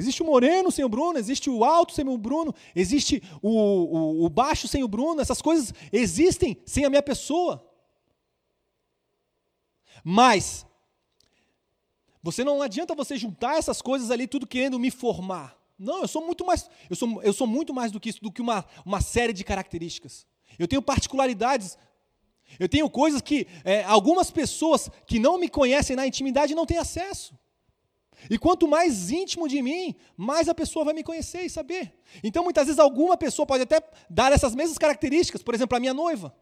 [0.00, 4.24] Existe o moreno sem o Bruno, existe o alto sem o Bruno, existe o, o,
[4.24, 7.62] o, baixo sem o Bruno, essas coisas existem sem a minha pessoa.
[10.02, 10.64] Mas,
[12.22, 15.54] você não adianta você juntar essas coisas ali, tudo querendo me formar.
[15.78, 18.32] Não, eu sou muito mais, eu sou, eu sou muito mais do que isso, do
[18.32, 20.26] que uma, uma série de características.
[20.58, 21.76] Eu tenho particularidades,
[22.58, 26.78] eu tenho coisas que é, algumas pessoas que não me conhecem na intimidade não têm
[26.78, 27.38] acesso.
[28.28, 31.94] E quanto mais íntimo de mim, mais a pessoa vai me conhecer e saber.
[32.22, 35.42] Então, muitas vezes, alguma pessoa pode até dar essas mesmas características.
[35.42, 36.34] Por exemplo, a minha noiva.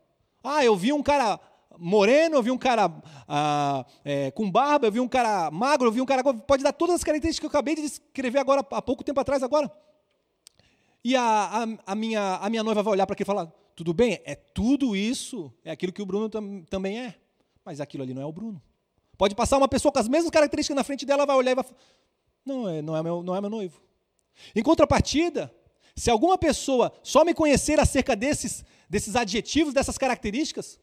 [0.42, 1.38] Ah, eu vi um cara
[1.78, 2.90] moreno, eu vi um cara
[3.26, 6.22] ah, é, com barba, eu vi um cara magro, eu vi um cara.
[6.22, 9.42] Pode dar todas as características que eu acabei de descrever agora, há pouco tempo atrás,
[9.42, 9.70] agora.
[11.04, 13.94] E a, a, a minha, a minha noiva vai olhar para aquilo e falar: tudo
[13.94, 17.14] bem, é tudo isso, é aquilo que o Bruno tam, também é.
[17.64, 18.60] Mas aquilo ali não é o Bruno.
[19.18, 21.64] Pode passar uma pessoa com as mesmas características na frente dela, vai olhar e vai
[21.64, 21.76] falar:
[22.46, 23.82] não é, não é, meu, não é meu noivo.
[24.54, 25.52] Em contrapartida,
[25.96, 30.78] se alguma pessoa só me conhecer acerca desses, desses adjetivos, dessas características,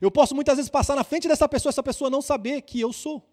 [0.00, 2.92] eu posso muitas vezes passar na frente dessa pessoa, essa pessoa não saber que eu
[2.92, 3.26] sou.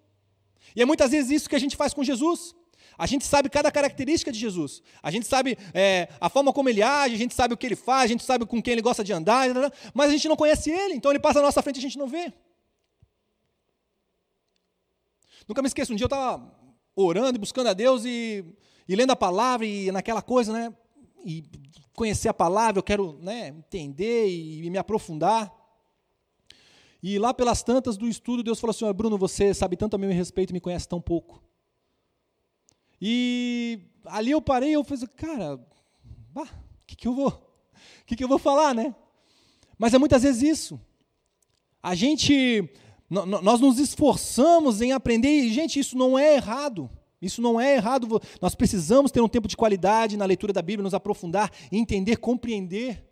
[0.74, 2.56] E é muitas vezes isso que a gente faz com Jesus.
[2.98, 4.82] A gente sabe cada característica de Jesus.
[5.04, 7.76] A gente sabe é, a forma como ele age, a gente sabe o que ele
[7.76, 9.50] faz, a gente sabe com quem ele gosta de andar,
[9.94, 11.98] mas a gente não conhece ele, então ele passa na nossa frente e a gente
[11.98, 12.32] não vê.
[15.52, 16.50] Nunca me esqueço, um dia eu estava
[16.96, 18.42] orando e buscando a Deus e,
[18.88, 20.74] e, lendo a palavra e naquela coisa, né?
[21.26, 21.44] E
[21.94, 25.54] conhecer a palavra, eu quero né, entender e, e me aprofundar.
[27.04, 30.10] E lá pelas tantas do estudo, Deus falou assim: Bruno, você sabe tanto a meu
[30.12, 31.44] respeito e me conhece tão pouco.
[33.02, 35.56] E ali eu parei e eu falei, cara,
[36.34, 36.48] o
[36.88, 37.62] que, que eu vou?
[38.06, 38.96] Que, que eu vou falar, né?
[39.78, 40.80] Mas é muitas vezes isso.
[41.84, 42.72] A gente
[43.12, 46.90] nós nos esforçamos em aprender, e, gente, isso não é errado.
[47.22, 48.08] Isso não é errado.
[48.42, 53.06] Nós precisamos ter um tempo de qualidade na leitura da Bíblia, nos aprofundar, entender, compreender.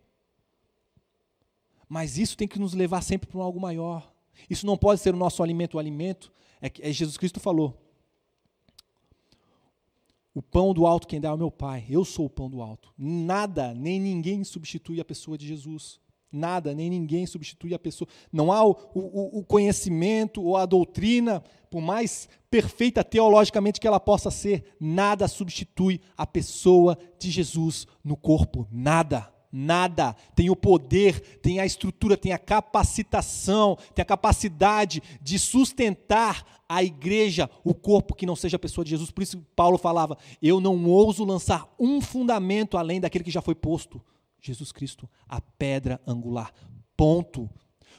[1.87, 4.09] Mas isso tem que nos levar sempre para algo maior.
[4.49, 5.75] Isso não pode ser o nosso alimento.
[5.75, 6.31] O alimento
[6.61, 7.77] é, é Jesus Cristo falou.
[10.33, 11.85] O pão do alto quem dá é o meu Pai.
[11.89, 12.93] Eu sou o pão do alto.
[12.97, 15.99] Nada, nem ninguém substitui a pessoa de Jesus.
[16.31, 18.07] Nada, nem ninguém substitui a pessoa.
[18.31, 23.99] Não há o, o, o, conhecimento ou a doutrina, por mais perfeita teologicamente que ela
[23.99, 28.67] possa ser, nada substitui a pessoa de Jesus no corpo.
[28.71, 30.15] Nada, nada.
[30.35, 36.83] Tem o poder, tem a estrutura, tem a capacitação, tem a capacidade de sustentar a
[36.83, 39.09] igreja, o corpo que não seja a pessoa de Jesus.
[39.09, 43.55] Por isso Paulo falava: Eu não ouso lançar um fundamento além daquele que já foi
[43.55, 43.99] posto
[44.41, 46.53] Jesus Cristo, a pedra angular.
[46.95, 47.49] Ponto.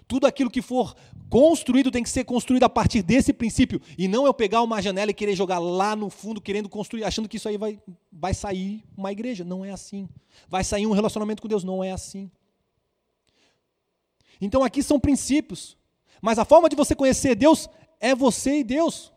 [0.07, 0.95] Tudo aquilo que for
[1.29, 3.81] construído tem que ser construído a partir desse princípio.
[3.97, 7.29] E não eu pegar uma janela e querer jogar lá no fundo, querendo construir, achando
[7.29, 7.81] que isso aí vai,
[8.11, 9.45] vai sair uma igreja.
[9.45, 10.09] Não é assim.
[10.49, 11.63] Vai sair um relacionamento com Deus.
[11.63, 12.31] Não é assim.
[14.41, 15.77] Então aqui são princípios.
[16.21, 17.69] Mas a forma de você conhecer Deus
[18.01, 19.13] é você e Deus.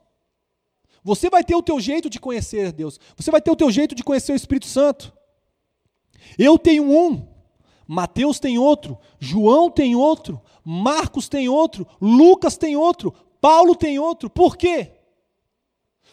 [1.04, 3.00] Você vai ter o teu jeito de conhecer Deus.
[3.18, 5.12] Você vai ter o teu jeito de conhecer o Espírito Santo.
[6.38, 7.28] Eu tenho um,
[7.88, 14.30] Mateus tem outro, João tem outro, Marcos tem outro, Lucas tem outro, Paulo tem outro.
[14.30, 14.92] Por quê?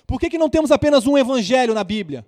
[0.07, 2.27] Por que, que não temos apenas um evangelho na Bíblia?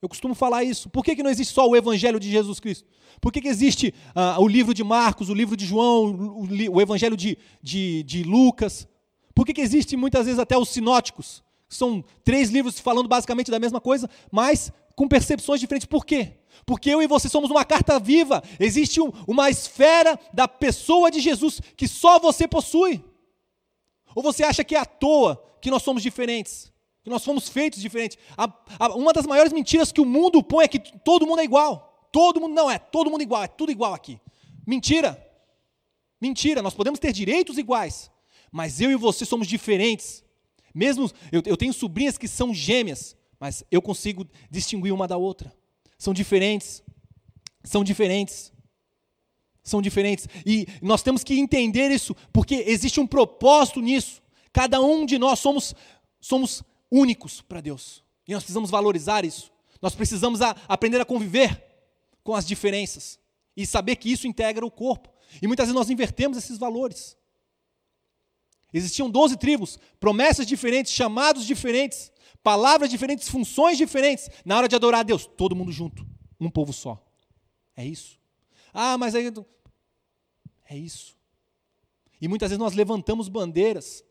[0.00, 0.88] Eu costumo falar isso.
[0.88, 2.86] Por que, que não existe só o Evangelho de Jesus Cristo?
[3.20, 6.80] Por que, que existe uh, o livro de Marcos, o livro de João, o, o
[6.80, 8.86] Evangelho de, de, de, Lucas?
[9.34, 11.42] Por que, que existe muitas vezes até os sinóticos?
[11.68, 15.86] São três livros falando basicamente da mesma coisa, mas com percepções diferentes.
[15.86, 16.37] Por quê?
[16.66, 18.42] Porque eu e você somos uma carta viva.
[18.58, 23.04] Existe um, uma esfera da pessoa de Jesus que só você possui.
[24.14, 26.72] Ou você acha que é à toa que nós somos diferentes?
[27.02, 28.18] Que nós fomos feitos diferentes?
[28.36, 31.44] A, a, uma das maiores mentiras que o mundo põe é que todo mundo é
[31.44, 32.08] igual.
[32.10, 34.20] Todo mundo não é, todo mundo igual, é tudo igual aqui.
[34.66, 35.24] Mentira.
[36.20, 38.10] Mentira, nós podemos ter direitos iguais,
[38.50, 40.24] mas eu e você somos diferentes.
[40.74, 45.54] Mesmo eu, eu tenho sobrinhas que são gêmeas, mas eu consigo distinguir uma da outra.
[45.98, 46.82] São diferentes.
[47.64, 48.52] São diferentes
[49.68, 50.26] são diferentes.
[50.44, 54.22] E nós temos que entender isso, porque existe um propósito nisso.
[54.52, 55.74] Cada um de nós somos,
[56.20, 58.02] somos únicos para Deus.
[58.26, 59.52] E nós precisamos valorizar isso.
[59.80, 61.62] Nós precisamos a, aprender a conviver
[62.24, 63.18] com as diferenças
[63.56, 65.08] e saber que isso integra o corpo.
[65.40, 67.16] E muitas vezes nós invertemos esses valores.
[68.72, 72.10] Existiam 12 tribos, promessas diferentes, chamados diferentes,
[72.42, 74.28] palavras diferentes, funções diferentes.
[74.44, 76.06] Na hora de adorar a Deus, todo mundo junto,
[76.40, 77.04] um povo só.
[77.76, 78.18] É isso.
[78.72, 79.32] Ah, mas aí
[80.68, 81.16] é isso.
[82.20, 84.04] E muitas vezes nós levantamos bandeiras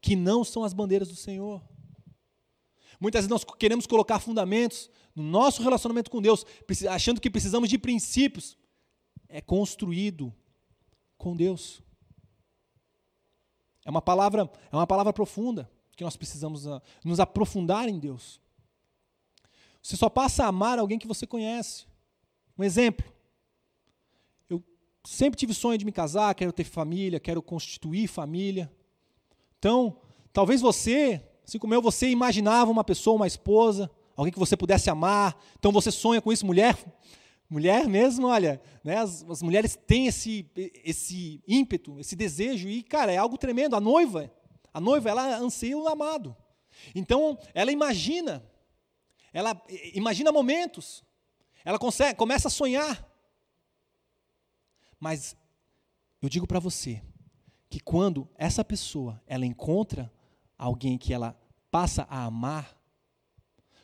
[0.00, 1.62] que não são as bandeiras do Senhor.
[2.98, 6.44] Muitas vezes nós queremos colocar fundamentos no nosso relacionamento com Deus,
[6.90, 8.56] achando que precisamos de princípios.
[9.28, 10.32] É construído
[11.18, 11.82] com Deus.
[13.84, 18.40] É uma palavra, é uma palavra profunda que nós precisamos uh, nos aprofundar em Deus.
[19.82, 21.86] Você só passa a amar alguém que você conhece.
[22.58, 23.16] Um exemplo
[25.06, 28.70] sempre tive sonho de me casar, quero ter família, quero constituir família.
[29.58, 29.96] Então,
[30.32, 34.90] talvez você, assim como eu, você imaginava uma pessoa, uma esposa, alguém que você pudesse
[34.90, 35.40] amar.
[35.58, 36.76] Então você sonha com isso, mulher,
[37.48, 40.50] mulher mesmo, olha, né, as, as mulheres têm esse,
[40.84, 43.76] esse ímpeto, esse desejo e, cara, é algo tremendo.
[43.76, 44.30] A noiva,
[44.76, 46.36] a noiva, ela anseia o amado.
[46.94, 48.44] Então, ela imagina,
[49.32, 49.58] ela
[49.94, 51.02] imagina momentos,
[51.64, 53.10] ela consegue, começa a sonhar.
[55.00, 55.34] Mas
[56.20, 57.02] eu digo para você
[57.70, 60.12] que quando essa pessoa ela encontra
[60.58, 61.34] alguém que ela
[61.70, 62.78] passa a amar,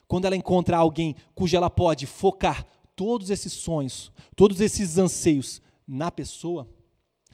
[0.06, 6.10] quando ela encontra alguém cujo ela pode focar todos esses sonhos, todos esses anseios na
[6.10, 6.68] pessoa,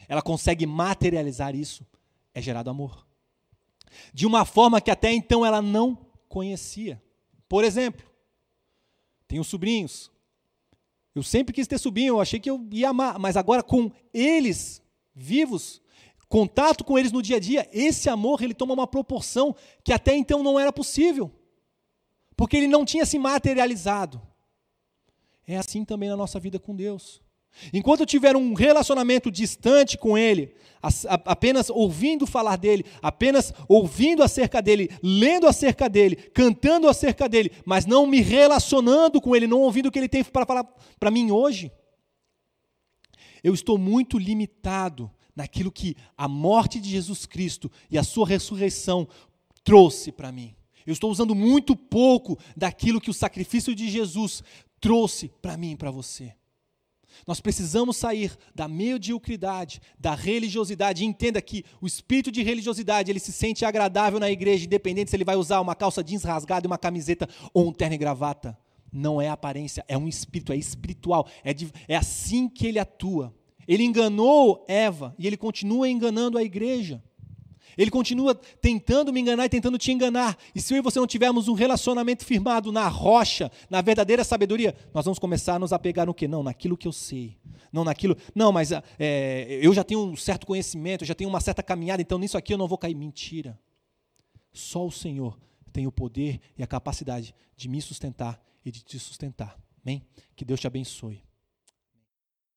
[0.06, 1.84] ela consegue materializar isso,
[2.32, 3.07] é gerado amor.
[4.12, 7.02] De uma forma que até então ela não conhecia.
[7.48, 8.06] Por exemplo,
[9.26, 10.10] tenho sobrinhos,
[11.14, 14.80] eu sempre quis ter sobrinho, eu achei que eu ia amar, mas agora com eles
[15.14, 15.82] vivos,
[16.28, 20.14] contato com eles no dia a dia, esse amor ele toma uma proporção que até
[20.14, 21.30] então não era possível,
[22.36, 24.22] porque ele não tinha se materializado.
[25.46, 27.20] É assim também na nossa vida com Deus.
[27.72, 30.54] Enquanto eu tiver um relacionamento distante com Ele,
[31.24, 37.86] apenas ouvindo falar dele, apenas ouvindo acerca dele, lendo acerca dele, cantando acerca dele, mas
[37.86, 40.64] não me relacionando com Ele, não ouvindo o que Ele tem para falar
[40.98, 41.70] para mim hoje,
[43.42, 49.08] eu estou muito limitado naquilo que a morte de Jesus Cristo e a Sua ressurreição
[49.62, 50.54] trouxe para mim.
[50.86, 54.42] Eu estou usando muito pouco daquilo que o sacrifício de Jesus
[54.80, 56.34] trouxe para mim e para você.
[57.26, 61.02] Nós precisamos sair da mediocridade, da religiosidade.
[61.02, 65.16] E entenda que o espírito de religiosidade, ele se sente agradável na igreja, independente se
[65.16, 68.56] ele vai usar uma calça jeans rasgada e uma camiseta ou um terno e gravata.
[68.92, 71.28] Não é aparência, é um espírito, é espiritual.
[71.44, 73.34] É, de, é assim que ele atua.
[73.66, 77.02] Ele enganou Eva e ele continua enganando a igreja.
[77.78, 80.36] Ele continua tentando me enganar e tentando te enganar.
[80.52, 84.74] E se eu e você não tivermos um relacionamento firmado na rocha, na verdadeira sabedoria,
[84.92, 86.26] nós vamos começar a nos apegar no quê?
[86.26, 87.38] Não, naquilo que eu sei.
[87.72, 88.16] Não naquilo.
[88.34, 92.02] Não, mas é, eu já tenho um certo conhecimento, eu já tenho uma certa caminhada,
[92.02, 92.96] então nisso aqui eu não vou cair.
[92.96, 93.56] Mentira.
[94.52, 95.38] Só o Senhor
[95.72, 99.56] tem o poder e a capacidade de me sustentar e de te sustentar.
[99.84, 100.04] Amém?
[100.34, 101.22] Que Deus te abençoe.